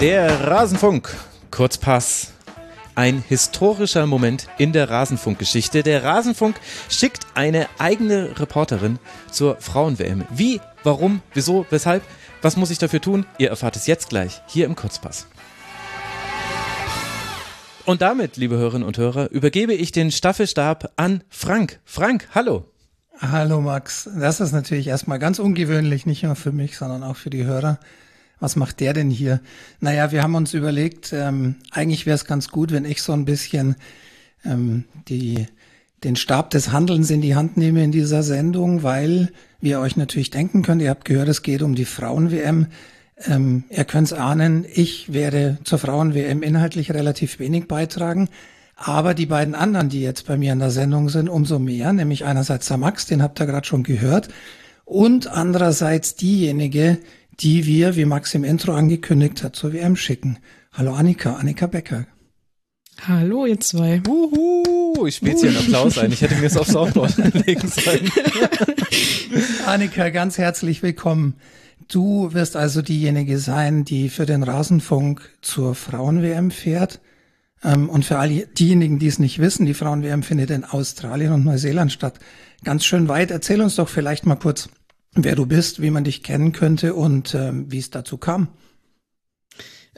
Der 0.00 0.48
Rasenfunk. 0.48 1.14
Kurzpass. 1.50 2.32
Ein 2.94 3.22
historischer 3.28 4.06
Moment 4.06 4.48
in 4.56 4.72
der 4.72 4.88
Rasenfunkgeschichte. 4.88 5.82
Der 5.82 6.02
Rasenfunk 6.02 6.56
schickt 6.88 7.26
eine 7.34 7.66
eigene 7.78 8.40
Reporterin 8.40 8.98
zur 9.30 9.58
Frauen-WM. 9.60 10.24
Wie, 10.30 10.62
warum, 10.84 11.20
wieso, 11.34 11.66
weshalb? 11.68 12.02
Was 12.40 12.56
muss 12.56 12.70
ich 12.70 12.78
dafür 12.78 13.02
tun? 13.02 13.26
Ihr 13.36 13.50
erfahrt 13.50 13.76
es 13.76 13.86
jetzt 13.86 14.08
gleich 14.08 14.40
hier 14.46 14.64
im 14.64 14.74
Kurzpass. 14.74 15.26
Und 17.84 18.00
damit, 18.00 18.38
liebe 18.38 18.56
Hörerinnen 18.56 18.88
und 18.88 18.96
Hörer, 18.96 19.30
übergebe 19.30 19.74
ich 19.74 19.92
den 19.92 20.10
Staffelstab 20.10 20.92
an 20.96 21.24
Frank. 21.28 21.78
Frank, 21.84 22.26
hallo. 22.34 22.64
Hallo 23.18 23.60
Max. 23.60 24.08
Das 24.18 24.40
ist 24.40 24.52
natürlich 24.52 24.86
erstmal 24.86 25.18
ganz 25.18 25.38
ungewöhnlich, 25.38 26.06
nicht 26.06 26.22
nur 26.22 26.36
für 26.36 26.52
mich, 26.52 26.78
sondern 26.78 27.02
auch 27.02 27.16
für 27.16 27.28
die 27.28 27.44
Hörer. 27.44 27.78
Was 28.40 28.56
macht 28.56 28.80
der 28.80 28.94
denn 28.94 29.10
hier? 29.10 29.40
Naja, 29.80 30.12
wir 30.12 30.22
haben 30.22 30.34
uns 30.34 30.54
überlegt, 30.54 31.12
ähm, 31.12 31.56
eigentlich 31.70 32.06
wäre 32.06 32.14
es 32.14 32.24
ganz 32.24 32.48
gut, 32.48 32.72
wenn 32.72 32.86
ich 32.86 33.02
so 33.02 33.12
ein 33.12 33.26
bisschen 33.26 33.76
ähm, 34.44 34.84
die, 35.08 35.46
den 36.02 36.16
Stab 36.16 36.50
des 36.50 36.72
Handelns 36.72 37.10
in 37.10 37.20
die 37.20 37.34
Hand 37.34 37.58
nehme 37.58 37.84
in 37.84 37.92
dieser 37.92 38.22
Sendung, 38.22 38.82
weil, 38.82 39.30
wie 39.60 39.70
ihr 39.70 39.80
euch 39.80 39.96
natürlich 39.96 40.30
denken 40.30 40.62
könnt, 40.62 40.80
ihr 40.80 40.90
habt 40.90 41.04
gehört, 41.04 41.28
es 41.28 41.42
geht 41.42 41.62
um 41.62 41.74
die 41.74 41.84
Frauen-WM. 41.84 42.68
Ähm, 43.26 43.64
ihr 43.68 43.84
könnt 43.84 44.06
es 44.06 44.12
ahnen, 44.14 44.64
ich 44.72 45.12
werde 45.12 45.58
zur 45.64 45.78
Frauen-WM 45.78 46.42
inhaltlich 46.42 46.92
relativ 46.92 47.38
wenig 47.38 47.68
beitragen. 47.68 48.30
Aber 48.76 49.12
die 49.12 49.26
beiden 49.26 49.54
anderen, 49.54 49.90
die 49.90 50.00
jetzt 50.00 50.26
bei 50.26 50.38
mir 50.38 50.54
in 50.54 50.58
der 50.58 50.70
Sendung 50.70 51.10
sind, 51.10 51.28
umso 51.28 51.58
mehr, 51.58 51.92
nämlich 51.92 52.24
einerseits 52.24 52.68
der 52.68 52.78
Max, 52.78 53.04
den 53.04 53.22
habt 53.22 53.38
ihr 53.38 53.44
gerade 53.44 53.66
schon 53.66 53.82
gehört, 53.82 54.28
und 54.86 55.28
andererseits 55.28 56.16
diejenige, 56.16 56.98
die 57.40 57.66
wir, 57.66 57.96
wie 57.96 58.04
Max 58.04 58.34
im 58.34 58.44
Intro 58.44 58.72
angekündigt 58.72 59.42
hat, 59.42 59.56
zur 59.56 59.72
WM 59.72 59.96
schicken. 59.96 60.38
Hallo 60.72 60.92
Annika, 60.94 61.34
Annika 61.34 61.66
Becker. 61.66 62.06
Hallo, 63.06 63.46
ihr 63.46 63.58
zwei. 63.60 64.02
Uhu, 64.06 65.06
ich 65.06 65.16
spiele 65.16 65.32
jetzt 65.32 65.40
hier 65.40 65.50
einen 65.50 65.58
Applaus 65.58 65.96
ein. 65.96 66.12
Ich 66.12 66.20
hätte 66.20 66.34
mir 66.34 66.42
das 66.42 66.56
aufs 66.58 66.72
Soundboard 66.72 67.16
legen 67.46 67.66
sollen. 67.66 68.10
Annika, 69.66 70.10
ganz 70.10 70.36
herzlich 70.36 70.82
willkommen. 70.82 71.36
Du 71.88 72.34
wirst 72.34 72.56
also 72.56 72.82
diejenige 72.82 73.38
sein, 73.38 73.84
die 73.84 74.10
für 74.10 74.26
den 74.26 74.42
Rasenfunk 74.42 75.30
zur 75.40 75.74
Frauen-WM 75.74 76.50
fährt. 76.50 77.00
Ähm, 77.64 77.88
und 77.88 78.04
für 78.04 78.18
all 78.18 78.28
diejenigen, 78.28 78.98
die 78.98 79.06
es 79.06 79.18
nicht 79.18 79.38
wissen, 79.38 79.64
die 79.64 79.74
Frauen-WM 79.74 80.22
findet 80.22 80.50
in 80.50 80.64
Australien 80.64 81.32
und 81.32 81.44
Neuseeland 81.44 81.90
statt. 81.90 82.18
Ganz 82.64 82.84
schön 82.84 83.08
weit. 83.08 83.30
Erzähl 83.30 83.62
uns 83.62 83.76
doch 83.76 83.88
vielleicht 83.88 84.26
mal 84.26 84.36
kurz, 84.36 84.68
wer 85.14 85.34
du 85.34 85.46
bist, 85.46 85.82
wie 85.82 85.90
man 85.90 86.04
dich 86.04 86.22
kennen 86.22 86.52
könnte 86.52 86.94
und 86.94 87.34
ähm, 87.34 87.70
wie 87.70 87.78
es 87.78 87.90
dazu 87.90 88.16
kam. 88.16 88.48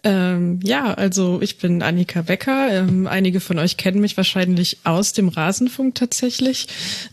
Ähm, 0.05 0.59
ja, 0.65 0.95
also 0.95 1.41
ich 1.41 1.59
bin 1.59 1.83
Annika 1.83 2.23
Becker. 2.23 2.69
Ähm, 2.71 3.07
einige 3.07 3.41
von 3.41 3.59
euch 3.59 3.77
kennen 3.77 4.01
mich 4.01 4.17
wahrscheinlich 4.17 4.79
aus 4.85 5.13
dem 5.13 5.29
Rasenfunk 5.29 5.95
tatsächlich. 5.95 6.67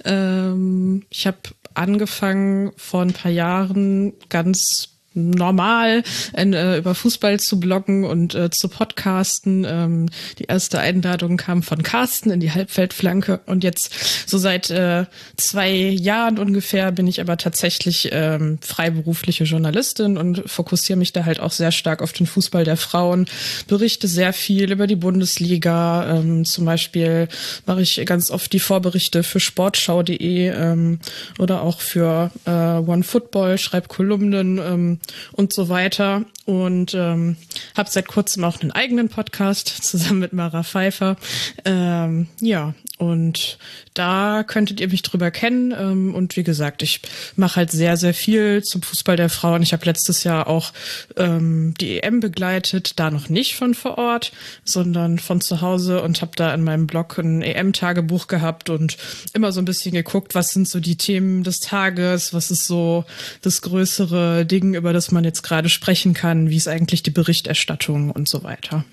Ähm, 0.05 1.03
ich 1.09 1.27
habe 1.27 1.37
angefangen 1.75 2.71
vor 2.77 3.03
ein 3.03 3.13
paar 3.13 3.31
Jahren 3.31 4.13
ganz 4.29 4.98
normal 5.19 6.03
äh, 6.35 6.77
über 6.77 6.95
Fußball 6.95 7.39
zu 7.39 7.59
bloggen 7.59 8.03
und 8.03 8.35
äh, 8.35 8.49
zu 8.49 8.69
podcasten. 8.69 9.65
Ähm, 9.67 10.09
die 10.37 10.45
erste 10.45 10.79
Einladung 10.79 11.37
kam 11.37 11.63
von 11.63 11.83
Carsten 11.83 12.31
in 12.31 12.39
die 12.39 12.51
Halbfeldflanke 12.51 13.41
und 13.45 13.63
jetzt 13.63 14.29
so 14.29 14.37
seit 14.37 14.69
äh, 14.69 15.05
zwei 15.37 15.71
Jahren 15.71 16.39
ungefähr 16.39 16.91
bin 16.91 17.07
ich 17.07 17.21
aber 17.21 17.37
tatsächlich 17.37 18.09
ähm, 18.11 18.59
freiberufliche 18.61 19.43
Journalistin 19.43 20.17
und 20.17 20.43
fokussiere 20.49 20.97
mich 20.97 21.13
da 21.13 21.25
halt 21.25 21.39
auch 21.39 21.51
sehr 21.51 21.71
stark 21.71 22.01
auf 22.01 22.13
den 22.13 22.27
Fußball 22.27 22.63
der 22.63 22.77
Frauen, 22.77 23.27
berichte 23.67 24.07
sehr 24.07 24.33
viel 24.33 24.71
über 24.71 24.87
die 24.87 24.95
Bundesliga. 24.95 26.17
Ähm, 26.17 26.45
zum 26.45 26.65
Beispiel 26.65 27.27
mache 27.65 27.81
ich 27.81 28.03
ganz 28.05 28.31
oft 28.31 28.51
die 28.53 28.59
Vorberichte 28.59 29.23
für 29.23 29.39
sportschau.de 29.39 30.47
ähm, 30.47 30.99
oder 31.37 31.61
auch 31.61 31.81
für 31.81 32.31
äh, 32.45 32.51
One 32.51 33.03
Football, 33.03 33.57
schreibe 33.57 33.87
Kolumnen 33.87 34.57
ähm, 34.57 34.99
und 35.33 35.53
so 35.53 35.69
weiter. 35.69 36.25
Und 36.45 36.95
ähm, 36.95 37.37
habe 37.77 37.89
seit 37.91 38.07
kurzem 38.07 38.43
auch 38.43 38.61
einen 38.61 38.71
eigenen 38.71 39.09
Podcast 39.09 39.67
zusammen 39.83 40.19
mit 40.19 40.33
Mara 40.33 40.63
Pfeiffer. 40.63 41.15
Ähm, 41.65 42.27
ja, 42.41 42.73
und 42.97 43.57
da 43.93 44.43
könntet 44.43 44.81
ihr 44.81 44.89
mich 44.89 45.03
drüber 45.03 45.31
kennen. 45.31 45.71
Ähm, 45.71 46.15
und 46.15 46.35
wie 46.35 46.43
gesagt, 46.43 46.81
ich 46.81 47.01
mache 47.35 47.57
halt 47.57 47.71
sehr, 47.71 47.97
sehr 47.97 48.13
viel 48.13 48.63
zum 48.63 48.81
Fußball 48.81 49.15
der 49.15 49.29
Frauen. 49.29 49.61
Ich 49.61 49.73
habe 49.73 49.85
letztes 49.85 50.23
Jahr 50.23 50.47
auch 50.47 50.73
ähm, 51.15 51.73
die 51.79 52.01
EM 52.01 52.19
begleitet, 52.19 52.99
da 52.99 53.09
noch 53.11 53.29
nicht 53.29 53.55
von 53.55 53.73
vor 53.73 53.97
Ort, 53.97 54.31
sondern 54.65 55.19
von 55.19 55.41
zu 55.41 55.61
Hause 55.61 56.01
und 56.01 56.21
habe 56.21 56.31
da 56.35 56.53
in 56.53 56.63
meinem 56.63 56.87
Blog 56.87 57.17
ein 57.17 57.41
EM-Tagebuch 57.41 58.27
gehabt 58.27 58.69
und 58.69 58.97
immer 59.33 59.51
so 59.51 59.61
ein 59.61 59.65
bisschen 59.65 59.93
geguckt, 59.93 60.35
was 60.35 60.49
sind 60.49 60.67
so 60.67 60.79
die 60.79 60.97
Themen 60.97 61.43
des 61.43 61.59
Tages, 61.59 62.33
was 62.33 62.51
ist 62.51 62.67
so 62.67 63.05
das 63.41 63.61
größere 63.61 64.45
Ding, 64.45 64.73
über 64.73 64.88
das 64.93 65.11
man 65.11 65.23
jetzt 65.23 65.43
gerade 65.43 65.69
sprechen 65.69 66.13
kann 66.13 66.19
kann, 66.19 66.49
wie 66.49 66.57
ist 66.57 66.67
eigentlich 66.67 67.01
die 67.01 67.11
Berichterstattung 67.11 68.11
und 68.11 68.27
so 68.27 68.43
weiter. 68.43 68.83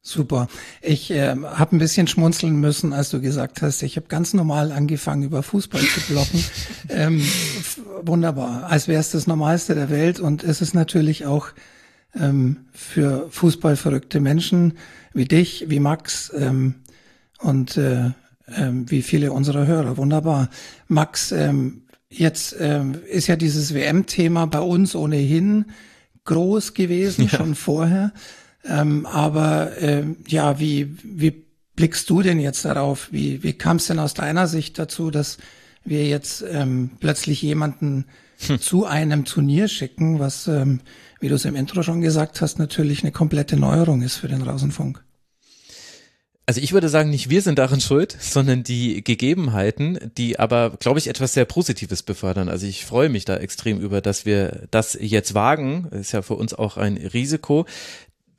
Super. 0.00 0.46
Ich 0.80 1.10
äh, 1.10 1.34
habe 1.34 1.76
ein 1.76 1.80
bisschen 1.80 2.06
schmunzeln 2.06 2.60
müssen, 2.60 2.92
als 2.92 3.10
du 3.10 3.20
gesagt 3.20 3.60
hast, 3.62 3.82
ich 3.82 3.96
habe 3.96 4.06
ganz 4.06 4.32
normal 4.32 4.70
angefangen, 4.70 5.24
über 5.24 5.42
Fußball 5.42 5.82
zu 5.82 6.00
blocken. 6.02 6.44
ähm, 6.88 7.22
wunderbar, 8.02 8.70
als 8.70 8.86
wäre 8.86 9.00
es 9.00 9.10
das 9.10 9.26
Normalste 9.26 9.74
der 9.74 9.90
Welt. 9.90 10.20
Und 10.20 10.44
es 10.44 10.60
ist 10.62 10.74
natürlich 10.74 11.26
auch 11.26 11.48
ähm, 12.14 12.66
für 12.72 13.26
Fußballverrückte 13.30 14.20
Menschen 14.20 14.78
wie 15.12 15.24
dich, 15.24 15.64
wie 15.68 15.80
Max 15.80 16.32
ähm, 16.36 16.76
und 17.40 17.76
äh, 17.76 18.06
äh, 18.46 18.70
wie 18.70 19.02
viele 19.02 19.32
unserer 19.32 19.66
Hörer. 19.66 19.96
Wunderbar. 19.96 20.48
Max, 20.86 21.32
ähm, 21.32 21.82
jetzt 22.10 22.56
ähm, 22.58 22.98
ist 23.08 23.26
ja 23.26 23.36
dieses 23.36 23.74
WM-Thema 23.74 24.46
bei 24.46 24.60
uns 24.60 24.94
ohnehin 24.94 25.66
groß 26.24 26.74
gewesen, 26.74 27.22
ja. 27.22 27.28
schon 27.30 27.54
vorher. 27.54 28.12
Ähm, 28.64 29.06
aber 29.06 29.76
äh, 29.80 30.04
ja, 30.26 30.58
wie, 30.58 30.96
wie 31.02 31.44
blickst 31.76 32.10
du 32.10 32.22
denn 32.22 32.40
jetzt 32.40 32.64
darauf? 32.64 33.08
Wie, 33.12 33.42
wie 33.42 33.52
kam 33.52 33.76
es 33.76 33.86
denn 33.86 33.98
aus 33.98 34.14
deiner 34.14 34.46
Sicht 34.46 34.78
dazu, 34.78 35.10
dass 35.10 35.38
wir 35.84 36.06
jetzt 36.06 36.44
ähm, 36.48 36.90
plötzlich 36.98 37.42
jemanden 37.42 38.06
hm. 38.38 38.60
zu 38.60 38.86
einem 38.86 39.24
Turnier 39.24 39.68
schicken, 39.68 40.18
was, 40.18 40.48
ähm, 40.48 40.80
wie 41.20 41.28
du 41.28 41.36
es 41.36 41.44
im 41.44 41.54
Intro 41.54 41.82
schon 41.82 42.00
gesagt 42.00 42.40
hast, 42.40 42.58
natürlich 42.58 43.02
eine 43.02 43.12
komplette 43.12 43.56
Neuerung 43.56 44.02
ist 44.02 44.16
für 44.16 44.28
den 44.28 44.42
Rasenfunk? 44.42 45.05
Also 46.48 46.60
ich 46.60 46.72
würde 46.72 46.88
sagen, 46.88 47.10
nicht 47.10 47.28
wir 47.28 47.42
sind 47.42 47.58
darin 47.58 47.80
schuld, 47.80 48.16
sondern 48.20 48.62
die 48.62 49.02
Gegebenheiten, 49.02 50.12
die 50.16 50.38
aber, 50.38 50.70
glaube 50.78 51.00
ich, 51.00 51.08
etwas 51.08 51.32
sehr 51.32 51.44
Positives 51.44 52.04
befördern. 52.04 52.48
Also 52.48 52.66
ich 52.66 52.84
freue 52.84 53.08
mich 53.08 53.24
da 53.24 53.36
extrem 53.36 53.80
über, 53.80 54.00
dass 54.00 54.24
wir 54.24 54.68
das 54.70 54.96
jetzt 55.00 55.34
wagen. 55.34 55.88
Ist 55.90 56.12
ja 56.12 56.22
für 56.22 56.34
uns 56.34 56.54
auch 56.54 56.76
ein 56.76 56.98
Risiko. 56.98 57.66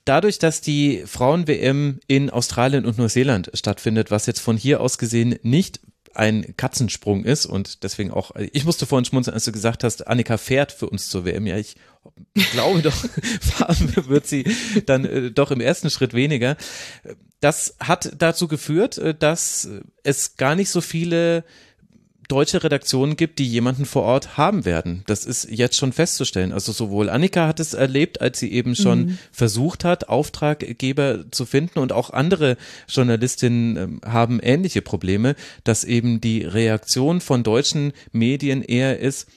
Dadurch, 0.05 0.39
dass 0.39 0.61
die 0.61 1.03
Frauen-WM 1.05 1.99
in 2.07 2.29
Australien 2.29 2.85
und 2.85 2.97
Neuseeland 2.97 3.51
stattfindet, 3.53 4.09
was 4.09 4.25
jetzt 4.25 4.39
von 4.39 4.55
hier 4.55 4.79
aus 4.79 4.97
gesehen 4.97 5.37
nicht 5.43 5.81
ein 6.13 6.55
Katzensprung 6.55 7.25
ist 7.25 7.45
und 7.45 7.83
deswegen 7.83 8.11
auch, 8.11 8.31
ich 8.37 8.63
musste 8.63 8.85
vorhin 8.85 9.05
schmunzeln, 9.05 9.33
als 9.33 9.43
du 9.43 9.51
gesagt 9.51 9.83
hast, 9.83 10.07
Annika 10.07 10.37
fährt 10.37 10.71
für 10.71 10.89
uns 10.89 11.09
zur 11.09 11.25
WM. 11.25 11.45
Ja, 11.45 11.57
ich 11.57 11.75
glaube 12.53 12.81
doch, 12.81 12.95
fahren 13.41 13.93
wird 14.07 14.25
sie 14.27 14.45
dann 14.85 15.03
äh, 15.03 15.31
doch 15.31 15.51
im 15.51 15.59
ersten 15.59 15.89
Schritt 15.89 16.13
weniger. 16.13 16.55
Das 17.39 17.75
hat 17.79 18.13
dazu 18.17 18.47
geführt, 18.47 18.97
äh, 18.97 19.13
dass 19.13 19.69
es 20.03 20.37
gar 20.37 20.55
nicht 20.55 20.69
so 20.69 20.81
viele 20.81 21.43
deutsche 22.27 22.63
Redaktionen 22.63 23.15
gibt, 23.15 23.39
die 23.39 23.47
jemanden 23.47 23.85
vor 23.85 24.03
Ort 24.03 24.37
haben 24.37 24.65
werden. 24.65 25.03
Das 25.07 25.25
ist 25.25 25.49
jetzt 25.49 25.77
schon 25.77 25.93
festzustellen. 25.93 26.51
Also 26.51 26.71
sowohl 26.71 27.09
Annika 27.09 27.47
hat 27.47 27.59
es 27.59 27.73
erlebt, 27.73 28.21
als 28.21 28.39
sie 28.39 28.51
eben 28.51 28.75
schon 28.75 28.99
mhm. 28.99 29.17
versucht 29.31 29.85
hat, 29.85 30.09
Auftraggeber 30.09 31.31
zu 31.31 31.45
finden 31.45 31.79
und 31.79 31.93
auch 31.93 32.09
andere 32.09 32.57
Journalistinnen 32.87 33.77
ähm, 33.77 34.01
haben 34.05 34.39
ähnliche 34.41 34.81
Probleme, 34.81 35.35
dass 35.63 35.83
eben 35.83 36.19
die 36.19 36.43
Reaktion 36.43 37.21
von 37.21 37.43
deutschen 37.43 37.93
Medien 38.11 38.61
eher 38.61 38.99
ist, 38.99 39.27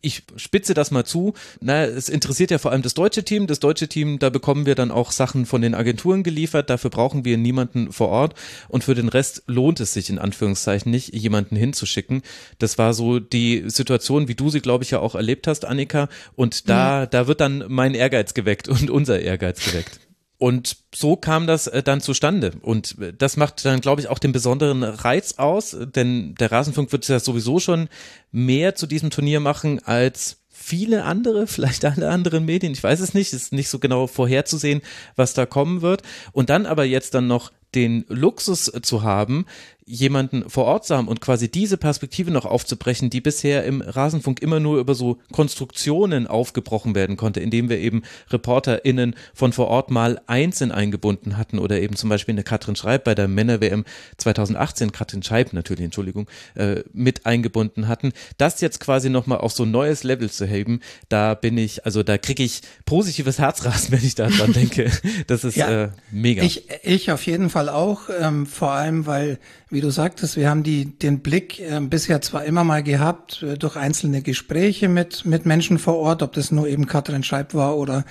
ich 0.00 0.22
spitze 0.36 0.74
das 0.74 0.90
mal 0.90 1.04
zu. 1.04 1.34
Na, 1.60 1.84
es 1.84 2.08
interessiert 2.08 2.50
ja 2.50 2.58
vor 2.58 2.72
allem 2.72 2.82
das 2.82 2.94
deutsche 2.94 3.24
Team. 3.24 3.46
Das 3.46 3.60
deutsche 3.60 3.88
Team, 3.88 4.18
da 4.18 4.30
bekommen 4.30 4.66
wir 4.66 4.74
dann 4.74 4.90
auch 4.90 5.12
Sachen 5.12 5.46
von 5.46 5.62
den 5.62 5.74
Agenturen 5.74 6.22
geliefert. 6.22 6.70
Dafür 6.70 6.90
brauchen 6.90 7.24
wir 7.24 7.36
niemanden 7.36 7.92
vor 7.92 8.08
Ort. 8.08 8.34
Und 8.68 8.84
für 8.84 8.94
den 8.94 9.08
Rest 9.08 9.42
lohnt 9.46 9.80
es 9.80 9.92
sich 9.92 10.10
in 10.10 10.18
Anführungszeichen 10.18 10.90
nicht, 10.90 11.14
jemanden 11.14 11.56
hinzuschicken. 11.56 12.22
Das 12.58 12.78
war 12.78 12.94
so 12.94 13.18
die 13.20 13.64
Situation, 13.66 14.28
wie 14.28 14.34
du 14.34 14.50
sie, 14.50 14.60
glaube 14.60 14.84
ich, 14.84 14.90
ja 14.90 15.00
auch 15.00 15.14
erlebt 15.14 15.46
hast, 15.46 15.64
Annika. 15.64 16.08
Und 16.36 16.68
da, 16.68 17.02
mhm. 17.02 17.10
da 17.10 17.26
wird 17.26 17.40
dann 17.40 17.64
mein 17.68 17.94
Ehrgeiz 17.94 18.34
geweckt 18.34 18.68
und 18.68 18.90
unser 18.90 19.20
Ehrgeiz 19.20 19.64
geweckt. 19.64 20.00
Und 20.38 20.76
so 20.94 21.16
kam 21.16 21.48
das 21.48 21.66
äh, 21.66 21.82
dann 21.82 22.00
zustande. 22.00 22.52
Und 22.62 22.96
äh, 23.00 23.12
das 23.12 23.36
macht 23.36 23.64
dann, 23.64 23.80
glaube 23.80 24.00
ich, 24.00 24.08
auch 24.08 24.20
den 24.20 24.32
besonderen 24.32 24.84
Reiz 24.84 25.34
aus, 25.36 25.76
denn 25.78 26.36
der 26.36 26.52
Rasenfunk 26.52 26.92
wird 26.92 27.08
ja 27.08 27.18
sowieso 27.18 27.58
schon 27.58 27.88
mehr 28.30 28.76
zu 28.76 28.86
diesem 28.86 29.10
Turnier 29.10 29.40
machen 29.40 29.84
als 29.84 30.38
viele 30.48 31.04
andere, 31.04 31.46
vielleicht 31.48 31.84
alle 31.84 32.08
anderen 32.08 32.44
Medien, 32.44 32.72
ich 32.72 32.82
weiß 32.82 33.00
es 33.00 33.14
nicht, 33.14 33.32
ist 33.32 33.52
nicht 33.52 33.68
so 33.68 33.80
genau 33.80 34.06
vorherzusehen, 34.06 34.80
was 35.16 35.34
da 35.34 35.44
kommen 35.44 35.82
wird. 35.82 36.02
Und 36.32 36.50
dann 36.50 36.66
aber 36.66 36.84
jetzt 36.84 37.14
dann 37.14 37.26
noch 37.26 37.50
den 37.74 38.04
Luxus 38.08 38.72
zu 38.82 39.02
haben, 39.02 39.44
jemanden 39.88 40.48
vor 40.50 40.66
Ort 40.66 40.84
zu 40.84 40.96
haben 40.96 41.08
und 41.08 41.20
quasi 41.20 41.50
diese 41.50 41.78
Perspektive 41.78 42.30
noch 42.30 42.44
aufzubrechen, 42.44 43.08
die 43.08 43.22
bisher 43.22 43.64
im 43.64 43.80
Rasenfunk 43.80 44.42
immer 44.42 44.60
nur 44.60 44.78
über 44.78 44.94
so 44.94 45.18
Konstruktionen 45.32 46.26
aufgebrochen 46.26 46.94
werden 46.94 47.16
konnte, 47.16 47.40
indem 47.40 47.70
wir 47.70 47.78
eben 47.78 48.02
ReporterInnen 48.30 49.14
von 49.32 49.52
vor 49.52 49.68
Ort 49.68 49.90
mal 49.90 50.20
einzeln 50.26 50.72
eingebunden 50.72 51.38
hatten 51.38 51.58
oder 51.58 51.80
eben 51.80 51.96
zum 51.96 52.10
Beispiel 52.10 52.34
eine 52.34 52.42
Katrin 52.42 52.76
Schreib 52.76 53.04
bei 53.04 53.14
der 53.14 53.28
Männer-WM 53.28 53.84
2018, 54.18 54.92
Katrin 54.92 55.22
Scheib 55.22 55.54
natürlich, 55.54 55.84
Entschuldigung, 55.84 56.28
äh, 56.54 56.82
mit 56.92 57.24
eingebunden 57.24 57.88
hatten. 57.88 58.12
Das 58.36 58.60
jetzt 58.60 58.80
quasi 58.80 59.08
nochmal 59.08 59.38
auf 59.38 59.52
so 59.52 59.62
ein 59.62 59.70
neues 59.70 60.04
Level 60.04 60.30
zu 60.30 60.44
heben, 60.44 60.80
da 61.08 61.32
bin 61.32 61.56
ich, 61.56 61.86
also 61.86 62.02
da 62.02 62.18
kriege 62.18 62.42
ich 62.42 62.60
positives 62.84 63.38
Herzrasen, 63.38 63.92
wenn 63.92 64.04
ich 64.04 64.14
daran 64.14 64.52
denke. 64.52 64.90
Das 65.26 65.44
ist 65.44 65.56
ja, 65.56 65.84
äh, 65.84 65.88
mega. 66.10 66.42
Ich, 66.42 66.64
ich 66.82 67.10
auf 67.10 67.26
jeden 67.26 67.50
Fall 67.50 67.68
auch, 67.68 68.02
ähm, 68.20 68.46
vor 68.46 68.72
allem, 68.72 69.06
weil 69.06 69.38
wie 69.70 69.77
du 69.80 69.90
sagtest, 69.90 70.36
wir 70.36 70.48
haben 70.48 70.62
die, 70.62 70.98
den 70.98 71.20
Blick 71.20 71.60
äh, 71.60 71.80
bisher 71.80 72.20
zwar 72.20 72.44
immer 72.44 72.64
mal 72.64 72.82
gehabt 72.82 73.42
äh, 73.42 73.58
durch 73.58 73.76
einzelne 73.76 74.22
Gespräche 74.22 74.88
mit, 74.88 75.24
mit 75.24 75.46
Menschen 75.46 75.78
vor 75.78 75.96
Ort, 75.96 76.22
ob 76.22 76.32
das 76.32 76.50
nur 76.50 76.68
eben 76.68 76.86
Katrin 76.86 77.22
Scheib 77.22 77.54
war 77.54 77.76
oder 77.76 78.04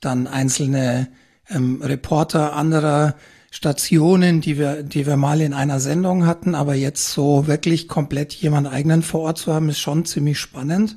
dann 0.00 0.26
einzelne 0.26 1.08
ähm, 1.48 1.80
Reporter 1.82 2.54
anderer 2.54 3.14
Stationen, 3.50 4.40
die 4.40 4.58
wir, 4.58 4.82
die 4.82 5.06
wir 5.06 5.16
mal 5.16 5.40
in 5.40 5.52
einer 5.52 5.78
Sendung 5.78 6.26
hatten, 6.26 6.54
aber 6.54 6.74
jetzt 6.74 7.10
so 7.10 7.46
wirklich 7.46 7.86
komplett 7.86 8.32
jemand 8.32 8.66
eigenen 8.66 9.02
vor 9.02 9.20
Ort 9.20 9.38
zu 9.38 9.52
haben, 9.52 9.68
ist 9.68 9.78
schon 9.78 10.06
ziemlich 10.06 10.38
spannend, 10.38 10.96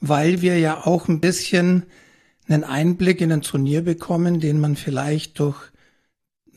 weil 0.00 0.40
wir 0.40 0.58
ja 0.58 0.86
auch 0.86 1.08
ein 1.08 1.20
bisschen 1.20 1.84
einen 2.48 2.64
Einblick 2.64 3.20
in 3.20 3.32
ein 3.32 3.42
Turnier 3.42 3.82
bekommen, 3.82 4.40
den 4.40 4.60
man 4.60 4.76
vielleicht 4.76 5.38
durch 5.40 5.69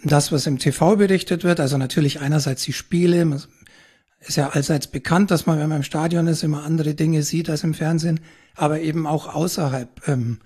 das, 0.04 0.32
was 0.32 0.48
im 0.48 0.60
TV 0.60 0.96
berichtet 0.96 1.44
wird, 1.44 1.60
also 1.60 1.78
natürlich 1.78 2.20
einerseits 2.20 2.64
die 2.64 2.74
Spiele, 2.74 3.40
ist 4.20 4.38
ja 4.38 4.50
allseits 4.50 4.88
bekannt, 4.88 5.32
dass 5.32 5.46
man, 5.46 5.60
wenn 5.60 5.70
man 5.70 5.78
im 5.78 5.84
Stadion 5.84 6.28
ist, 6.28 6.44
immer 6.44 6.64
andere 6.64 6.94
Dinge 6.94 7.24
sieht 7.24 7.50
als 7.50 7.64
im 7.64 7.74
Fernsehen, 7.74 8.20
aber 8.56 8.82
eben 8.82 9.08
auch 9.08 9.34
außerhalb 9.34 10.08
ähm, 10.08 10.40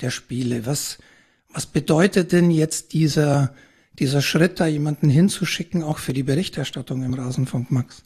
der 0.00 0.10
Spiele. 0.10 0.66
Was, 0.66 0.98
was 1.52 1.66
bedeutet 1.66 2.32
denn 2.32 2.50
jetzt 2.50 2.92
dieser, 2.92 3.54
dieser 3.98 4.22
Schritt, 4.22 4.60
da 4.60 4.66
jemanden 4.66 5.10
hinzuschicken, 5.10 5.82
auch 5.82 5.98
für 5.98 6.12
die 6.12 6.22
Berichterstattung 6.22 7.02
im 7.02 7.14
Rasenfunk, 7.14 7.70
Max? 7.70 8.02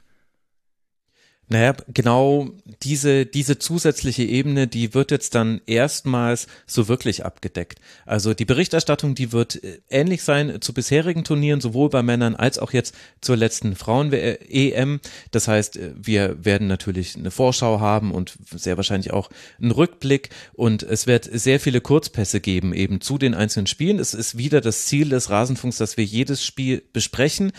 Naja, 1.49 1.75
genau 1.93 2.49
diese, 2.83 3.27
diese 3.27 3.59
zusätzliche 3.59 4.23
Ebene, 4.23 4.67
die 4.67 4.95
wird 4.95 5.11
jetzt 5.11 5.35
dann 5.35 5.61
erstmals 5.67 6.47
so 6.67 6.89
wirklich 6.89 7.25
abgedeckt. 7.25 7.81
Also 8.07 8.33
die 8.33 8.47
Berichterstattung, 8.47 9.15
die 9.15 9.31
wird 9.31 9.63
äh, 9.63 9.81
ähnlich 9.91 10.23
sein 10.23 10.63
zu 10.63 10.73
bisherigen 10.73 11.23
Turnieren, 11.23 11.61
sowohl 11.61 11.91
bei 11.91 12.03
Männern 12.03 12.35
als 12.35 12.59
auch 12.59 12.73
jetzt 12.73 12.95
zur 13.21 13.37
letzten 13.37 13.77
Frauen-EM. 13.77 15.01
Das 15.33 15.47
heißt, 15.47 15.77
äh, 15.77 15.93
wir 15.97 16.43
werden 16.45 16.67
natürlich 16.67 17.15
eine 17.15 17.31
Vorschau 17.31 17.79
haben 17.79 18.13
und 18.13 18.37
sehr 18.51 18.79
wahrscheinlich 18.79 19.13
auch 19.13 19.29
einen 19.61 19.71
Rückblick 19.71 20.31
und 20.55 20.83
es 20.83 21.07
wird 21.07 21.29
sehr 21.31 21.61
viele 21.61 21.83
Kurzpässe 21.83 22.41
geben 22.41 22.73
eben 22.73 23.03
zu 23.03 23.19
den 23.19 23.35
einzelnen 23.35 23.67
Spielen. 23.67 23.99
Es 23.99 24.15
ist 24.15 24.39
wieder 24.39 24.63
das 24.63 24.87
Ziel 24.87 25.11
des 25.11 25.29
Rasenfunks, 25.29 25.77
dass 25.77 25.99
wir 25.99 26.05
jedes 26.05 26.43
Spiel 26.43 26.83
besprechen 26.95 27.53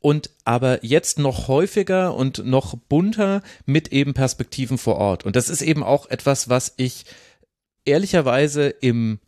und 0.00 0.30
aber 0.44 0.84
jetzt 0.84 1.18
noch 1.18 1.48
häufiger 1.48 2.14
und 2.14 2.44
noch 2.44 2.74
bunter 2.74 3.42
mit 3.66 3.88
eben 3.92 4.14
Perspektiven 4.14 4.78
vor 4.78 4.96
Ort. 4.96 5.24
Und 5.24 5.36
das 5.36 5.48
ist 5.48 5.62
eben 5.62 5.82
auch 5.82 6.08
etwas, 6.10 6.48
was 6.48 6.74
ich 6.76 7.04
ehrlicherweise 7.84 8.68
im 8.68 9.20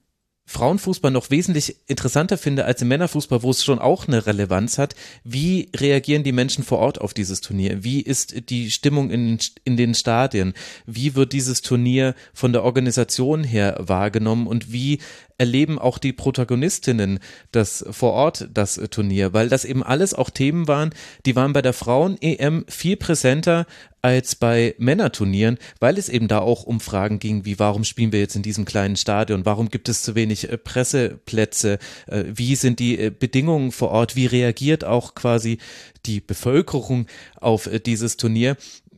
Frauenfußball 0.45 1.13
noch 1.13 1.31
wesentlich 1.31 1.77
interessanter 1.87 2.37
finde 2.37 2.65
als 2.65 2.83
im 2.83 2.89
Männerfußball, 2.89 3.43
wo 3.43 3.51
es 3.51 3.65
schon 3.65 3.79
auch 3.79 4.09
eine 4.09 4.27
Relevanz 4.27 4.77
hat. 4.77 4.95
Wie 5.23 5.71
reagieren 5.75 6.25
die 6.25 6.33
Menschen 6.33 6.65
vor 6.65 6.79
Ort 6.79 7.01
auf 7.01 7.15
dieses 7.15 7.41
Turnier? 7.41 7.85
Wie 7.85 8.01
ist 8.01 8.51
die 8.51 8.71
Stimmung 8.71 9.11
in, 9.11 9.39
in 9.65 9.77
den 9.77 9.95
Stadien? 9.95 10.53
Wie 10.85 11.15
wird 11.15 11.33
dieses 11.33 11.63
Turnier 11.63 12.15
von 12.35 12.53
der 12.53 12.65
Organisation 12.65 13.45
her 13.45 13.77
wahrgenommen 13.79 14.47
und 14.47 14.73
wie 14.73 14.99
erleben 15.43 15.81
auch 15.81 15.99
die 15.99 16.13
Protagonistinnen 16.13 17.19
das 17.51 17.85
vor 17.91 18.13
Ort 18.13 18.49
das 18.55 18.81
Turnier, 18.93 19.33
weil 19.33 19.49
das 19.49 19.65
eben 19.65 19.83
alles 19.83 20.15
auch 20.15 20.31
Themen 20.31 20.69
waren, 20.69 20.91
die 21.27 21.35
waren 21.35 21.53
bei 21.53 21.63
der 21.63 21.73
Frauen-EM 21.73 22.65
viel 22.69 22.97
präsenter 22.97 23.67
als 24.03 24.37
bei 24.37 24.77
Männerturnieren, 24.79 25.59
weil 25.81 25.99
es 25.99 26.09
eben 26.09 26.29
da 26.29 26.39
auch 26.39 26.63
um 26.63 26.79
Fragen 26.79 27.19
ging, 27.19 27.45
wie 27.45 27.59
warum 27.59 27.83
spielen 27.83 28.13
wir 28.13 28.21
jetzt 28.21 28.37
in 28.37 28.43
diesem 28.43 28.65
kleinen 28.65 28.95
Stadion, 28.95 29.45
warum 29.45 29.69
gibt 29.69 29.89
es 29.89 30.03
zu 30.03 30.15
wenig 30.15 30.49
äh, 30.49 30.59
Presseplätze, 30.59 31.81
äh, 32.07 32.25
wie 32.33 32.55
sind 32.55 32.79
die 32.79 32.99
äh, 33.01 33.11
Bedingungen 33.11 33.73
vor 33.73 33.91
Ort, 33.91 34.15
wie 34.15 34.27
reagiert 34.27 34.85
auch 34.85 35.17
quasi 35.17 35.59
die 36.07 36.21
Bevölkerung 36.21 37.07
auf 37.41 37.69
dieses 37.85 38.17
Turnier. 38.17 38.57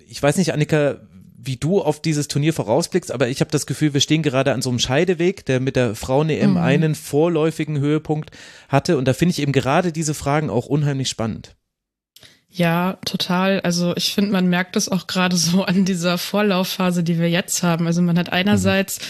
Ich 0.08 0.22
weiß 0.22 0.36
nicht, 0.36 0.52
Annika, 0.52 1.00
wie 1.44 1.56
du 1.56 1.80
auf 1.80 2.00
dieses 2.00 2.28
Turnier 2.28 2.52
vorausblickst, 2.52 3.12
aber 3.12 3.28
ich 3.28 3.40
habe 3.40 3.50
das 3.50 3.66
Gefühl, 3.66 3.94
wir 3.94 4.00
stehen 4.00 4.22
gerade 4.22 4.52
an 4.52 4.62
so 4.62 4.70
einem 4.70 4.78
Scheideweg, 4.78 5.44
der 5.46 5.60
mit 5.60 5.76
der 5.76 5.94
Frauen-EM 5.94 6.52
mhm. 6.52 6.56
einen 6.56 6.94
vorläufigen 6.94 7.78
Höhepunkt 7.78 8.30
hatte. 8.68 8.96
Und 8.96 9.06
da 9.06 9.12
finde 9.12 9.32
ich 9.32 9.42
eben 9.42 9.52
gerade 9.52 9.92
diese 9.92 10.14
Fragen 10.14 10.50
auch 10.50 10.66
unheimlich 10.66 11.08
spannend. 11.08 11.56
Ja, 12.56 12.98
total. 13.04 13.58
Also 13.62 13.96
ich 13.96 14.14
finde, 14.14 14.30
man 14.30 14.46
merkt 14.46 14.76
es 14.76 14.88
auch 14.88 15.08
gerade 15.08 15.36
so 15.36 15.64
an 15.64 15.84
dieser 15.84 16.18
Vorlaufphase, 16.18 17.02
die 17.02 17.18
wir 17.18 17.28
jetzt 17.28 17.64
haben. 17.64 17.88
Also 17.88 18.00
man 18.00 18.16
hat 18.16 18.32
einerseits 18.32 19.00